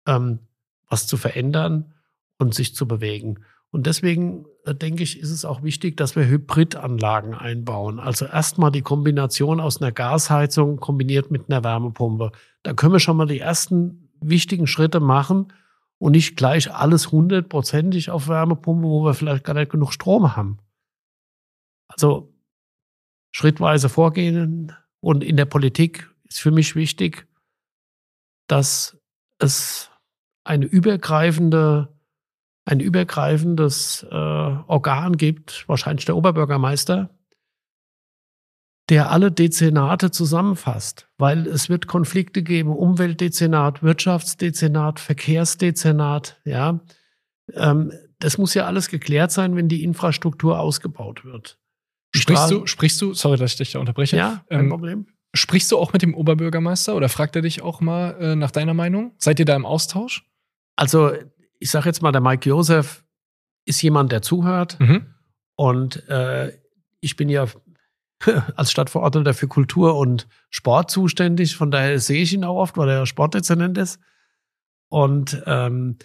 ähm, 0.05 0.39
was 0.89 1.07
zu 1.07 1.17
verändern 1.17 1.93
und 2.37 2.53
sich 2.53 2.75
zu 2.75 2.87
bewegen. 2.87 3.39
Und 3.71 3.87
deswegen 3.87 4.45
äh, 4.63 4.73
denke 4.73 5.03
ich, 5.03 5.19
ist 5.19 5.31
es 5.31 5.43
auch 5.45 5.63
wichtig, 5.63 5.97
dass 5.97 6.15
wir 6.15 6.27
Hybridanlagen 6.27 7.33
einbauen. 7.33 7.99
Also 7.99 8.25
erstmal 8.25 8.71
die 8.71 8.81
Kombination 8.81 9.59
aus 9.59 9.81
einer 9.81 9.91
Gasheizung 9.91 10.77
kombiniert 10.77 11.29
mit 11.31 11.49
einer 11.49 11.63
Wärmepumpe. 11.63 12.31
Da 12.63 12.73
können 12.73 12.93
wir 12.93 12.99
schon 12.99 13.17
mal 13.17 13.27
die 13.27 13.39
ersten 13.39 14.09
wichtigen 14.21 14.67
Schritte 14.67 14.99
machen 14.99 15.51
und 15.97 16.13
nicht 16.13 16.37
gleich 16.37 16.73
alles 16.73 17.11
hundertprozentig 17.11 18.11
auf 18.11 18.27
Wärmepumpe, 18.27 18.87
wo 18.87 19.03
wir 19.03 19.13
vielleicht 19.13 19.43
gar 19.43 19.53
nicht 19.55 19.71
genug 19.71 19.91
Strom 19.91 20.35
haben. 20.35 20.59
Also 21.87 22.33
schrittweise 23.31 23.89
vorgehen 23.89 24.71
und 25.01 25.23
in 25.23 25.35
der 25.35 25.45
Politik 25.45 26.09
ist 26.23 26.39
für 26.39 26.51
mich 26.51 26.75
wichtig, 26.75 27.27
dass 28.47 28.97
es 29.39 29.91
eine 30.45 30.65
übergreifende 30.65 31.95
ein 32.65 32.79
übergreifendes 32.79 34.05
äh, 34.09 34.15
Organ 34.15 35.17
gibt, 35.17 35.65
wahrscheinlich 35.67 36.05
der 36.05 36.17
Oberbürgermeister, 36.17 37.11
der 38.89 39.11
alle 39.11 39.31
Dezernate 39.31 40.11
zusammenfasst, 40.11 41.07
weil 41.17 41.47
es 41.47 41.69
wird 41.69 41.87
Konflikte 41.87 42.43
geben, 42.43 42.75
Umweltdezernat, 42.75 43.83
Wirtschaftsdezernat, 43.83 44.99
Verkehrsdezernat, 44.99 46.41
ja. 46.43 46.79
Ähm, 47.53 47.91
das 48.19 48.37
muss 48.37 48.53
ja 48.53 48.65
alles 48.65 48.89
geklärt 48.89 49.31
sein, 49.31 49.55
wenn 49.55 49.67
die 49.67 49.83
Infrastruktur 49.83 50.59
ausgebaut 50.59 51.23
wird. 51.25 51.59
Sprichst 52.15 52.49
du, 52.49 52.65
sprichst 52.65 53.01
du, 53.01 53.13
sorry, 53.13 53.37
dass 53.37 53.51
ich 53.51 53.57
dich 53.57 53.71
da 53.73 53.79
unterbreche. 53.79 54.17
Ja, 54.17 54.43
kein 54.49 54.61
ähm, 54.61 54.69
Problem. 54.69 55.07
Sprichst 55.35 55.71
du 55.71 55.77
auch 55.77 55.91
mit 55.91 56.01
dem 56.01 56.15
Oberbürgermeister 56.15 56.95
oder 56.95 57.09
fragt 57.09 57.35
er 57.35 57.41
dich 57.41 57.61
auch 57.61 57.81
mal 57.81 58.15
äh, 58.19 58.35
nach 58.35 58.51
deiner 58.51 58.73
Meinung? 58.73 59.13
Seid 59.17 59.39
ihr 59.39 59.45
da 59.45 59.55
im 59.55 59.65
Austausch? 59.65 60.25
Also 60.75 61.13
ich 61.59 61.71
sage 61.71 61.87
jetzt 61.87 62.01
mal, 62.01 62.11
der 62.11 62.21
Mike 62.21 62.49
Josef 62.49 63.03
ist 63.65 63.81
jemand, 63.81 64.11
der 64.11 64.21
zuhört. 64.21 64.79
Mhm. 64.79 65.13
Und 65.55 66.07
äh, 66.09 66.57
ich 66.99 67.15
bin 67.15 67.29
ja 67.29 67.47
als 68.55 68.71
Stadtverordneter 68.71 69.33
für 69.33 69.47
Kultur 69.47 69.97
und 69.97 70.27
Sport 70.49 70.91
zuständig. 70.91 71.55
Von 71.55 71.71
daher 71.71 71.99
sehe 71.99 72.21
ich 72.21 72.33
ihn 72.33 72.43
auch 72.43 72.57
oft, 72.57 72.77
weil 72.77 72.89
er 72.89 73.05
Sportdezernent 73.05 73.77
ist. 73.77 73.99
Und 74.89 75.41
ähm, 75.45 75.97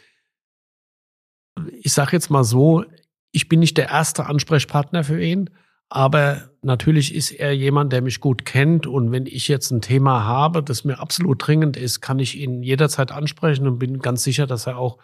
ich 1.73 1.93
sage 1.93 2.13
jetzt 2.13 2.31
mal 2.31 2.45
so, 2.45 2.85
ich 3.33 3.49
bin 3.49 3.61
nicht 3.61 3.77
der 3.77 3.89
erste 3.89 4.27
Ansprechpartner 4.27 5.05
für 5.05 5.23
ihn, 5.23 5.51
aber 5.91 6.51
natürlich 6.63 7.15
ist 7.15 7.33
er 7.33 7.53
jemand, 7.53 7.93
der 7.93 8.01
mich 8.01 8.21
gut 8.21 8.45
kennt. 8.45 8.87
Und 8.87 9.11
wenn 9.11 9.27
ich 9.27 9.49
jetzt 9.49 9.73
ein 9.73 9.83
Thema 9.83 10.25
habe, 10.25 10.63
das 10.63 10.85
mir 10.85 11.01
absolut 11.01 11.45
dringend 11.47 11.77
ist, 11.77 12.01
kann 12.01 12.21
ich 12.21 12.39
ihn 12.39 12.63
jederzeit 12.63 13.11
ansprechen 13.11 13.67
und 13.67 13.81
bin 13.81 13.99
ganz 13.99 14.23
sicher, 14.23 14.47
dass 14.47 14.69
er 14.69 14.79
auch 14.79 14.99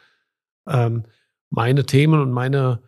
ähm, 0.68 1.05
meine 1.51 1.85
Themen 1.87 2.20
und 2.20 2.31
meine 2.31 2.81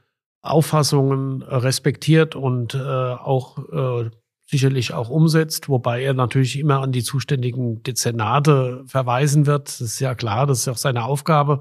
Auffassungen 0.42 1.42
respektiert 1.42 2.36
und 2.36 2.74
äh, 2.74 2.78
auch 2.78 3.58
äh, 3.72 4.10
sicherlich 4.46 4.94
auch 4.94 5.10
umsetzt, 5.10 5.68
wobei 5.68 6.02
er 6.02 6.14
natürlich 6.14 6.56
immer 6.56 6.80
an 6.80 6.92
die 6.92 7.02
zuständigen 7.02 7.82
Dezernate 7.82 8.84
verweisen 8.86 9.46
wird. 9.46 9.66
Das 9.68 9.80
ist 9.80 9.98
ja 9.98 10.14
klar, 10.14 10.46
das 10.46 10.60
ist 10.60 10.68
auch 10.68 10.76
seine 10.76 11.04
Aufgabe. 11.04 11.60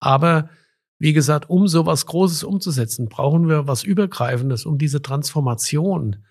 Aber 0.00 0.48
wie 1.00 1.14
gesagt, 1.14 1.48
um 1.48 1.66
so 1.66 1.86
was 1.86 2.04
Großes 2.04 2.44
umzusetzen, 2.44 3.08
brauchen 3.08 3.48
wir 3.48 3.66
was 3.66 3.82
Übergreifendes, 3.82 4.66
um 4.66 4.76
diese 4.76 5.00
Transformation, 5.00 6.24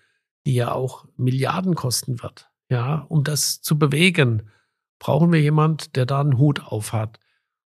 die 0.46 0.54
ja 0.54 0.70
auch 0.72 1.06
Milliarden 1.16 1.74
kosten 1.74 2.22
wird, 2.22 2.48
ja, 2.70 3.04
um 3.08 3.24
das 3.24 3.60
zu 3.62 3.78
bewegen, 3.78 4.48
brauchen 5.00 5.32
wir 5.32 5.40
jemand, 5.40 5.96
der 5.96 6.06
da 6.06 6.20
einen 6.20 6.38
Hut 6.38 6.62
auf 6.62 6.92
hat. 6.92 7.18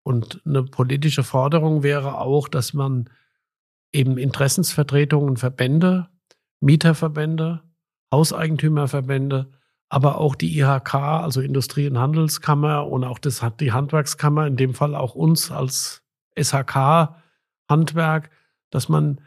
Und 0.05 0.41
eine 0.47 0.63
politische 0.63 1.25
Forderung 1.25 1.83
wäre 1.83 2.19
auch, 2.21 2.47
dass 2.47 2.75
man 2.75 3.11
eben 3.93 4.17
Interessensvertretungen, 4.17 5.37
Verbände, 5.37 6.09
Mieterverbände, 6.61 7.63
Hauseigentümerverbände, 8.13 9.51
aber 9.89 10.19
auch 10.19 10.37
die 10.37 10.57
IHK, 10.61 10.95
also 10.95 11.41
Industrie- 11.41 11.89
und 11.89 11.99
Handelskammer 11.99 12.87
und 12.87 13.03
auch 13.03 13.19
das, 13.19 13.45
die 13.59 13.73
Handwerkskammer, 13.73 14.47
in 14.47 14.57
dem 14.57 14.75
Fall 14.75 14.95
auch 14.95 15.17
uns 15.17 15.51
als 15.51 16.04
SHK-Handwerk, 16.37 18.31
dass 18.71 18.89
man 18.89 19.21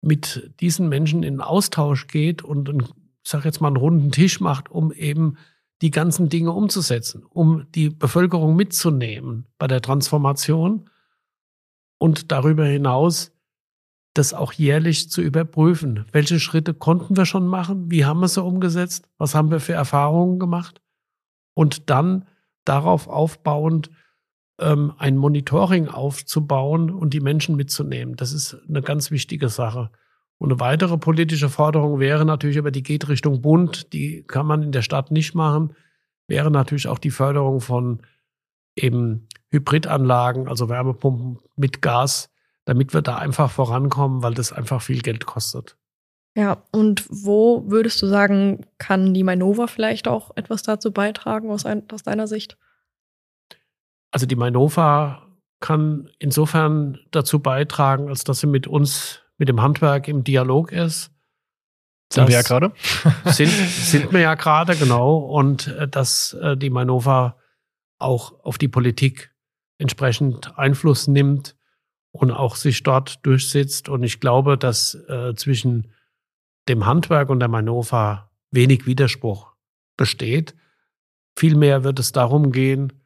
mit 0.00 0.52
diesen 0.60 0.88
Menschen 0.88 1.22
in 1.22 1.40
Austausch 1.40 2.06
geht 2.06 2.42
und, 2.42 2.68
ich 2.68 3.30
sage 3.30 3.44
jetzt 3.44 3.60
mal, 3.60 3.68
einen 3.68 3.76
runden 3.76 4.10
Tisch 4.10 4.40
macht, 4.40 4.70
um 4.70 4.92
eben 4.92 5.36
die 5.80 5.90
ganzen 5.90 6.28
Dinge 6.28 6.52
umzusetzen, 6.52 7.24
um 7.24 7.66
die 7.72 7.90
Bevölkerung 7.90 8.54
mitzunehmen 8.54 9.46
bei 9.58 9.66
der 9.66 9.80
Transformation 9.80 10.88
und 11.98 12.30
darüber 12.32 12.64
hinaus 12.64 13.32
das 14.14 14.34
auch 14.34 14.52
jährlich 14.52 15.10
zu 15.10 15.22
überprüfen. 15.22 16.04
Welche 16.12 16.38
Schritte 16.38 16.74
konnten 16.74 17.16
wir 17.16 17.24
schon 17.24 17.46
machen? 17.46 17.90
Wie 17.90 18.04
haben 18.04 18.20
wir 18.20 18.28
sie 18.28 18.42
umgesetzt? 18.42 19.08
Was 19.18 19.34
haben 19.34 19.50
wir 19.50 19.60
für 19.60 19.72
Erfahrungen 19.72 20.38
gemacht? 20.38 20.82
Und 21.54 21.90
dann 21.90 22.26
darauf 22.64 23.08
aufbauend 23.08 23.90
ähm, 24.62 24.92
ein 24.98 25.16
Monitoring 25.16 25.88
aufzubauen 25.88 26.90
und 26.90 27.12
die 27.12 27.20
Menschen 27.20 27.56
mitzunehmen. 27.56 28.16
Das 28.16 28.32
ist 28.32 28.56
eine 28.68 28.82
ganz 28.82 29.10
wichtige 29.10 29.48
Sache. 29.48 29.90
Und 30.38 30.50
eine 30.50 30.60
weitere 30.60 30.98
politische 30.98 31.48
Forderung 31.48 32.00
wäre 32.00 32.24
natürlich, 32.24 32.58
aber 32.58 32.70
die 32.70 32.82
geht 32.82 33.08
Richtung 33.08 33.42
Bund, 33.42 33.92
die 33.92 34.24
kann 34.24 34.46
man 34.46 34.62
in 34.62 34.72
der 34.72 34.82
Stadt 34.82 35.10
nicht 35.10 35.34
machen, 35.34 35.74
wäre 36.26 36.50
natürlich 36.50 36.88
auch 36.88 36.98
die 36.98 37.10
Förderung 37.10 37.60
von 37.60 38.00
eben 38.74 39.28
Hybridanlagen, 39.50 40.48
also 40.48 40.68
Wärmepumpen 40.68 41.38
mit 41.56 41.82
Gas, 41.82 42.30
damit 42.64 42.94
wir 42.94 43.02
da 43.02 43.16
einfach 43.16 43.50
vorankommen, 43.50 44.22
weil 44.22 44.34
das 44.34 44.52
einfach 44.52 44.80
viel 44.82 45.02
Geld 45.02 45.26
kostet. 45.26 45.76
Ja, 46.34 46.62
und 46.72 47.04
wo 47.10 47.70
würdest 47.70 48.00
du 48.00 48.06
sagen, 48.06 48.64
kann 48.78 49.12
die 49.12 49.24
Mainova 49.24 49.66
vielleicht 49.66 50.08
auch 50.08 50.30
etwas 50.36 50.62
dazu 50.62 50.90
beitragen 50.90 51.50
aus, 51.50 51.66
ein, 51.66 51.82
aus 51.92 52.02
deiner 52.02 52.26
Sicht? 52.26 52.56
Also 54.12 54.26
die 54.26 54.36
Mainova 54.36 55.26
kann 55.60 56.10
insofern 56.18 56.98
dazu 57.10 57.40
beitragen, 57.40 58.08
als 58.08 58.24
dass 58.24 58.40
sie 58.40 58.46
mit 58.46 58.66
uns, 58.66 59.22
mit 59.38 59.48
dem 59.48 59.60
Handwerk 59.60 60.06
im 60.08 60.22
Dialog 60.22 60.70
ist. 60.70 61.10
Sind 62.12 62.28
wir 62.28 62.34
ja 62.34 62.42
gerade. 62.42 62.72
sind, 63.24 63.48
sind 63.68 64.12
wir 64.12 64.20
ja 64.20 64.34
gerade, 64.34 64.76
genau. 64.76 65.16
Und 65.16 65.68
äh, 65.68 65.88
dass 65.88 66.34
äh, 66.34 66.56
die 66.56 66.70
Mainova 66.70 67.36
auch 67.98 68.44
auf 68.44 68.58
die 68.58 68.68
Politik 68.68 69.32
entsprechend 69.78 70.58
Einfluss 70.58 71.08
nimmt 71.08 71.56
und 72.10 72.30
auch 72.30 72.56
sich 72.56 72.82
dort 72.82 73.24
durchsetzt. 73.24 73.88
Und 73.88 74.02
ich 74.02 74.20
glaube, 74.20 74.58
dass 74.58 74.94
äh, 75.08 75.34
zwischen 75.34 75.92
dem 76.68 76.84
Handwerk 76.86 77.30
und 77.30 77.40
der 77.40 77.48
Manova 77.48 78.30
wenig 78.50 78.86
Widerspruch 78.86 79.52
besteht. 79.96 80.54
Vielmehr 81.36 81.82
wird 81.84 81.98
es 81.98 82.12
darum 82.12 82.52
gehen, 82.52 83.01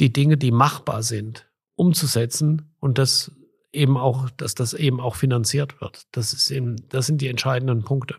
die 0.00 0.12
Dinge, 0.12 0.36
die 0.36 0.50
machbar 0.50 1.02
sind, 1.02 1.50
umzusetzen 1.76 2.74
und 2.80 2.98
das 2.98 3.32
eben 3.72 3.96
auch, 3.96 4.30
dass 4.30 4.54
das 4.54 4.74
eben 4.74 5.00
auch 5.00 5.14
finanziert 5.14 5.80
wird. 5.80 6.02
Das 6.12 6.32
ist 6.32 6.50
eben, 6.50 6.76
das 6.88 7.06
sind 7.06 7.20
die 7.20 7.28
entscheidenden 7.28 7.84
Punkte. 7.84 8.16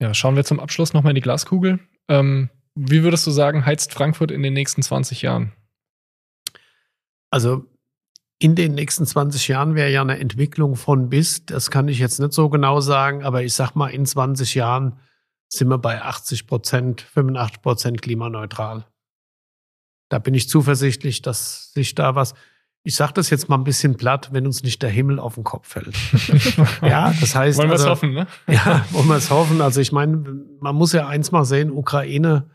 Ja, 0.00 0.14
schauen 0.14 0.36
wir 0.36 0.44
zum 0.44 0.60
Abschluss 0.60 0.92
nochmal 0.92 1.10
in 1.10 1.16
die 1.16 1.22
Glaskugel. 1.22 1.80
Ähm, 2.08 2.50
wie 2.74 3.02
würdest 3.02 3.26
du 3.26 3.30
sagen, 3.30 3.64
heizt 3.64 3.92
Frankfurt 3.92 4.30
in 4.30 4.42
den 4.42 4.52
nächsten 4.52 4.82
20 4.82 5.22
Jahren? 5.22 5.52
Also 7.30 7.64
in 8.38 8.54
den 8.54 8.74
nächsten 8.74 9.06
20 9.06 9.48
Jahren 9.48 9.74
wäre 9.74 9.90
ja 9.90 10.02
eine 10.02 10.18
Entwicklung 10.18 10.76
von 10.76 11.08
bis, 11.08 11.46
das 11.46 11.70
kann 11.70 11.88
ich 11.88 11.98
jetzt 11.98 12.20
nicht 12.20 12.34
so 12.34 12.50
genau 12.50 12.80
sagen, 12.80 13.24
aber 13.24 13.42
ich 13.42 13.54
sag 13.54 13.74
mal, 13.74 13.88
in 13.88 14.04
20 14.04 14.54
Jahren 14.54 15.00
sind 15.48 15.68
wir 15.68 15.78
bei 15.78 16.02
80 16.02 16.46
Prozent, 16.46 17.00
85 17.00 17.62
Prozent 17.62 18.02
klimaneutral. 18.02 18.86
Da 20.08 20.18
bin 20.18 20.34
ich 20.34 20.48
zuversichtlich, 20.48 21.22
dass 21.22 21.72
sich 21.72 21.94
da 21.94 22.14
was, 22.14 22.34
ich 22.82 22.94
sage 22.94 23.14
das 23.14 23.30
jetzt 23.30 23.48
mal 23.48 23.56
ein 23.56 23.64
bisschen 23.64 23.96
platt, 23.96 24.28
wenn 24.32 24.46
uns 24.46 24.62
nicht 24.62 24.82
der 24.82 24.90
Himmel 24.90 25.18
auf 25.18 25.34
den 25.34 25.44
Kopf 25.44 25.68
fällt. 25.68 25.96
ja, 26.82 27.12
das 27.20 27.34
heißt. 27.34 27.58
Wollen 27.58 27.70
wir 27.70 27.74
es 27.74 27.80
also, 27.80 27.90
hoffen, 27.90 28.12
ne? 28.12 28.26
ja, 28.46 28.86
wollen 28.92 29.08
wir 29.08 29.16
es 29.16 29.30
hoffen. 29.30 29.60
Also 29.60 29.80
ich 29.80 29.90
meine, 29.90 30.44
man 30.60 30.76
muss 30.76 30.92
ja 30.92 31.08
eins 31.08 31.32
mal 31.32 31.44
sehen, 31.44 31.70
Ukraine 31.70 32.48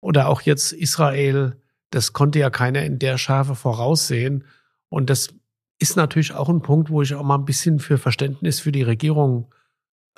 oder 0.00 0.28
auch 0.28 0.40
jetzt 0.40 0.72
Israel, 0.72 1.60
das 1.90 2.14
konnte 2.14 2.38
ja 2.38 2.48
keiner 2.48 2.82
in 2.82 2.98
der 2.98 3.18
Schärfe 3.18 3.54
voraussehen. 3.54 4.44
Und 4.88 5.10
das 5.10 5.34
ist 5.78 5.96
natürlich 5.96 6.32
auch 6.32 6.48
ein 6.48 6.62
Punkt, 6.62 6.90
wo 6.90 7.02
ich 7.02 7.14
auch 7.14 7.22
mal 7.22 7.36
ein 7.36 7.44
bisschen 7.44 7.78
für 7.78 7.98
Verständnis 7.98 8.60
für 8.60 8.72
die 8.72 8.82
Regierung 8.82 9.52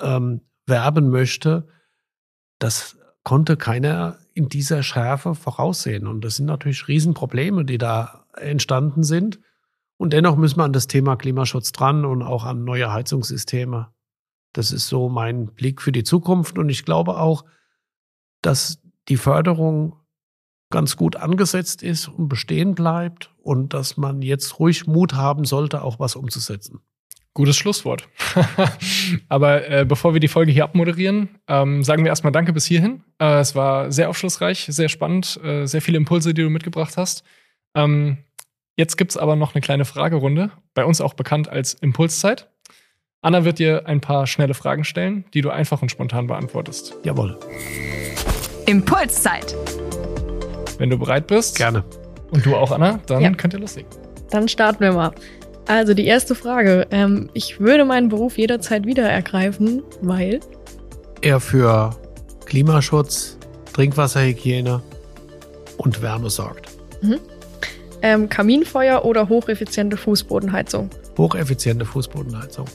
ähm, 0.01 0.41
werben 0.65 1.09
möchte. 1.09 1.67
Das 2.59 2.97
konnte 3.23 3.57
keiner 3.57 4.17
in 4.35 4.49
dieser 4.49 4.83
Schärfe 4.83 5.33
voraussehen. 5.33 6.07
Und 6.07 6.23
das 6.23 6.35
sind 6.35 6.45
natürlich 6.45 6.89
Riesenprobleme, 6.89 7.63
die 7.63 7.77
da 7.77 8.25
entstanden 8.35 9.03
sind. 9.03 9.39
Und 9.97 10.11
dennoch 10.11 10.35
müssen 10.35 10.57
wir 10.57 10.65
an 10.65 10.73
das 10.73 10.87
Thema 10.87 11.15
Klimaschutz 11.15 11.71
dran 11.71 12.03
und 12.03 12.21
auch 12.21 12.43
an 12.43 12.65
neue 12.65 12.91
Heizungssysteme. 12.91 13.93
Das 14.51 14.73
ist 14.73 14.89
so 14.89 15.07
mein 15.07 15.47
Blick 15.47 15.81
für 15.81 15.93
die 15.93 16.03
Zukunft. 16.03 16.57
Und 16.57 16.67
ich 16.67 16.83
glaube 16.83 17.17
auch, 17.17 17.45
dass 18.41 18.81
die 19.07 19.15
Förderung 19.15 19.95
ganz 20.69 20.97
gut 20.97 21.15
angesetzt 21.15 21.81
ist 21.81 22.09
und 22.09 22.27
bestehen 22.27 22.75
bleibt 22.75 23.33
und 23.41 23.73
dass 23.73 23.95
man 23.95 24.21
jetzt 24.21 24.59
ruhig 24.59 24.85
Mut 24.85 25.13
haben 25.13 25.45
sollte, 25.45 25.81
auch 25.81 25.97
was 25.97 26.17
umzusetzen. 26.17 26.81
Gutes 27.35 27.57
Schlusswort. 27.57 28.07
Aber 29.29 29.69
äh, 29.69 29.85
bevor 29.85 30.13
wir 30.13 30.21
die 30.21 30.29
Folge 30.29 30.51
hier 30.53 30.63
abmoderieren, 30.63 31.29
ähm, 31.49 31.83
sagen 31.83 32.03
wir 32.05 32.09
erstmal 32.09 32.31
Danke 32.31 32.53
bis 32.53 32.65
hierhin. 32.65 33.03
Äh, 33.21 33.39
es 33.39 33.55
war 33.55 33.91
sehr 33.91 34.09
aufschlussreich, 34.09 34.65
sehr 34.69 34.87
spannend, 34.89 35.37
äh, 35.43 35.65
sehr 35.67 35.81
viele 35.81 35.97
Impulse, 35.97 36.33
die 36.33 36.41
du 36.43 36.49
mitgebracht 36.49 36.95
hast. 36.95 37.23
Ähm, 37.75 38.17
jetzt 38.77 38.95
gibt 38.97 39.11
es 39.11 39.17
aber 39.17 39.35
noch 39.35 39.53
eine 39.53 39.59
kleine 39.61 39.83
Fragerunde, 39.83 40.49
bei 40.73 40.85
uns 40.85 41.01
auch 41.01 41.13
bekannt 41.13 41.49
als 41.49 41.73
Impulszeit. 41.73 42.49
Anna 43.21 43.43
wird 43.43 43.59
dir 43.59 43.85
ein 43.85 43.99
paar 43.99 44.27
schnelle 44.27 44.53
Fragen 44.53 44.85
stellen, 44.85 45.25
die 45.33 45.41
du 45.41 45.49
einfach 45.49 45.81
und 45.81 45.89
spontan 45.91 46.27
beantwortest. 46.27 46.95
Jawohl. 47.03 47.37
Impulszeit. 48.65 49.53
Wenn 50.77 50.89
du 50.89 50.97
bereit 50.97 51.27
bist. 51.27 51.57
Gerne. 51.57 51.83
Und 52.31 52.45
du 52.45 52.55
auch, 52.55 52.71
Anna, 52.71 52.99
dann 53.07 53.21
Ja. 53.21 53.31
könnt 53.31 53.53
ihr 53.53 53.59
loslegen. 53.59 53.89
Dann 54.31 54.47
starten 54.47 54.79
wir 54.79 54.93
mal. 54.93 55.11
Also 55.67 55.93
die 55.93 56.05
erste 56.05 56.35
Frage. 56.35 56.87
Ähm, 56.91 57.29
ich 57.33 57.59
würde 57.59 57.85
meinen 57.85 58.09
Beruf 58.09 58.37
jederzeit 58.37 58.85
wieder 58.85 59.09
ergreifen, 59.09 59.81
weil 60.01 60.39
Er 61.21 61.39
für 61.39 61.95
Klimaschutz, 62.45 63.37
Trinkwasserhygiene 63.73 64.81
und 65.77 66.01
Wärme 66.01 66.29
sorgt. 66.29 66.69
ähm, 68.01 68.29
Kaminfeuer 68.29 69.03
oder 69.03 69.27
hocheffiziente 69.29 69.97
Fußbodenheizung. 69.97 70.89
Hocheffiziente 71.17 71.85
Fußbodenheizung. 71.85 72.65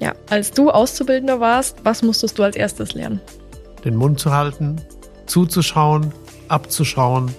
Ja, 0.00 0.14
als 0.28 0.50
du 0.50 0.70
Auszubildender 0.70 1.40
warst, 1.40 1.78
was 1.84 2.02
musstest 2.02 2.38
du 2.38 2.42
als 2.42 2.56
erstes 2.56 2.94
lernen? 2.94 3.20
Den 3.84 3.94
Mund 3.96 4.18
zu 4.18 4.32
halten, 4.32 4.76
zuzuschauen, 5.26 6.12
abzuschauen 6.48 7.30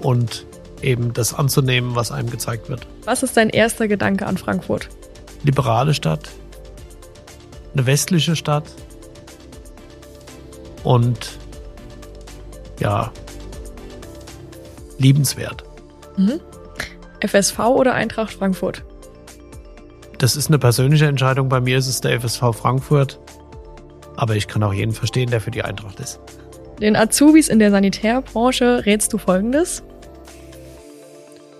und 0.00 0.44
eben 0.82 1.12
das 1.12 1.34
anzunehmen, 1.34 1.94
was 1.94 2.12
einem 2.12 2.30
gezeigt 2.30 2.68
wird. 2.68 2.86
Was 3.04 3.22
ist 3.22 3.36
dein 3.36 3.50
erster 3.50 3.88
Gedanke 3.88 4.26
an 4.26 4.36
Frankfurt? 4.38 4.88
liberale 5.46 5.94
Stadt, 5.94 6.28
eine 7.72 7.86
westliche 7.86 8.36
Stadt 8.36 8.64
und 10.82 11.38
ja, 12.80 13.12
liebenswert. 14.98 15.64
Mhm. 16.16 16.40
FSV 17.20 17.58
oder 17.60 17.94
Eintracht 17.94 18.32
Frankfurt? 18.32 18.84
Das 20.18 20.36
ist 20.36 20.48
eine 20.48 20.58
persönliche 20.58 21.06
Entscheidung. 21.06 21.48
Bei 21.48 21.60
mir 21.60 21.78
ist 21.78 21.86
es 21.86 22.00
der 22.00 22.20
FSV 22.20 22.54
Frankfurt. 22.54 23.18
Aber 24.16 24.34
ich 24.34 24.48
kann 24.48 24.62
auch 24.62 24.72
jeden 24.72 24.92
verstehen, 24.92 25.30
der 25.30 25.40
für 25.40 25.50
die 25.50 25.62
Eintracht 25.62 26.00
ist. 26.00 26.20
Den 26.80 26.96
Azubis 26.96 27.48
in 27.48 27.58
der 27.58 27.70
Sanitärbranche 27.70 28.84
rätst 28.86 29.12
du 29.12 29.18
Folgendes? 29.18 29.82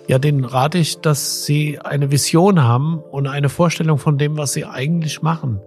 Ja, 0.08 0.18
denen 0.18 0.44
rate 0.44 0.78
ich, 0.78 0.98
dass 1.00 1.44
sie 1.44 1.80
eine 1.80 2.10
Vision 2.10 2.62
haben 2.62 2.98
und 2.98 3.26
eine 3.26 3.48
Vorstellung 3.48 3.98
von 3.98 4.18
dem, 4.18 4.36
was 4.38 4.52
sie 4.52 4.64
eigentlich 4.64 5.20
machen. 5.20 5.60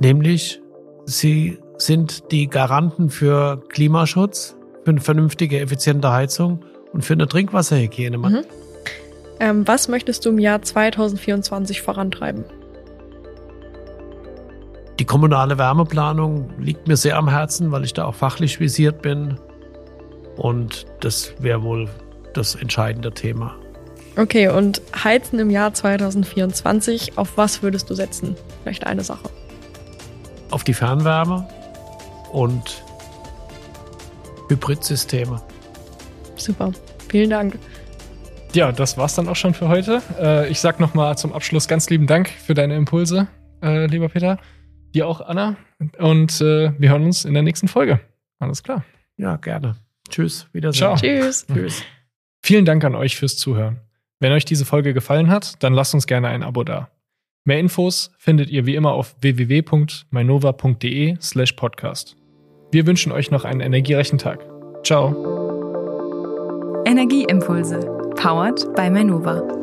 Nämlich, 0.00 0.60
sie 1.04 1.58
sind 1.76 2.32
die 2.32 2.48
Garanten 2.48 3.10
für 3.10 3.62
Klimaschutz, 3.68 4.56
für 4.84 4.90
eine 4.90 5.00
vernünftige, 5.00 5.60
effiziente 5.60 6.10
Heizung 6.12 6.64
und 6.92 7.04
für 7.04 7.12
eine 7.12 7.28
Trinkwasserhygiene. 7.28 8.18
Mhm. 8.18 8.44
Ähm, 9.40 9.68
was 9.68 9.86
möchtest 9.86 10.24
du 10.26 10.30
im 10.30 10.38
Jahr 10.38 10.62
2024 10.62 11.82
vorantreiben? 11.82 12.44
Die 14.98 15.04
kommunale 15.04 15.58
Wärmeplanung 15.58 16.50
liegt 16.58 16.88
mir 16.88 16.96
sehr 16.96 17.16
am 17.16 17.28
Herzen, 17.28 17.70
weil 17.70 17.84
ich 17.84 17.94
da 17.94 18.04
auch 18.04 18.16
fachlich 18.16 18.58
visiert 18.58 19.00
bin. 19.00 19.38
Und 20.36 20.86
das 21.00 21.34
wäre 21.38 21.62
wohl 21.62 21.88
das 22.34 22.54
entscheidende 22.54 23.12
Thema. 23.12 23.56
Okay, 24.16 24.48
und 24.48 24.82
Heizen 25.04 25.38
im 25.38 25.48
Jahr 25.48 25.72
2024, 25.72 27.16
auf 27.16 27.36
was 27.36 27.62
würdest 27.62 27.88
du 27.88 27.94
setzen? 27.94 28.36
Vielleicht 28.62 28.86
eine 28.86 29.04
Sache. 29.04 29.30
Auf 30.50 30.64
die 30.64 30.74
Fernwärme 30.74 31.48
und 32.32 32.82
Hybridsysteme. 34.48 35.40
Super, 36.36 36.72
vielen 37.08 37.30
Dank. 37.30 37.58
Ja, 38.54 38.72
das 38.72 38.96
war's 38.96 39.14
dann 39.14 39.28
auch 39.28 39.36
schon 39.36 39.54
für 39.54 39.68
heute. 39.68 40.02
Äh, 40.18 40.48
ich 40.48 40.60
sag 40.60 40.80
nochmal 40.80 41.16
zum 41.18 41.32
Abschluss 41.32 41.68
ganz 41.68 41.90
lieben 41.90 42.06
Dank 42.06 42.28
für 42.28 42.54
deine 42.54 42.76
Impulse, 42.76 43.28
äh, 43.62 43.86
lieber 43.86 44.08
Peter. 44.08 44.38
Dir 44.94 45.06
auch, 45.06 45.20
Anna. 45.20 45.56
Und 45.98 46.40
äh, 46.40 46.72
wir 46.78 46.90
hören 46.90 47.04
uns 47.04 47.24
in 47.24 47.34
der 47.34 47.42
nächsten 47.42 47.68
Folge. 47.68 48.00
Alles 48.38 48.62
klar. 48.62 48.84
Ja, 49.16 49.36
gerne. 49.36 49.76
Tschüss, 50.08 50.48
Wiedersehen. 50.52 50.78
Ciao. 50.78 50.96
Tschüss. 50.96 51.46
Tschüss. 51.46 51.84
Vielen 52.42 52.64
Dank 52.64 52.84
an 52.84 52.94
euch 52.94 53.16
fürs 53.16 53.36
Zuhören. 53.36 53.80
Wenn 54.20 54.32
euch 54.32 54.44
diese 54.44 54.64
Folge 54.64 54.94
gefallen 54.94 55.28
hat, 55.30 55.62
dann 55.62 55.72
lasst 55.72 55.94
uns 55.94 56.06
gerne 56.06 56.28
ein 56.28 56.42
Abo 56.42 56.64
da. 56.64 56.90
Mehr 57.44 57.60
Infos 57.60 58.10
findet 58.18 58.50
ihr 58.50 58.66
wie 58.66 58.74
immer 58.74 58.92
auf 58.92 59.16
www.mainova.de 59.20 61.16
slash 61.20 61.52
podcast. 61.52 62.16
Wir 62.70 62.86
wünschen 62.86 63.12
euch 63.12 63.30
noch 63.30 63.44
einen 63.44 63.60
energiereichen 63.60 64.18
Tag. 64.18 64.44
Ciao. 64.84 65.14
Energieimpulse, 66.84 67.80
powered 68.16 68.74
by 68.74 68.90
Mainova. 68.90 69.57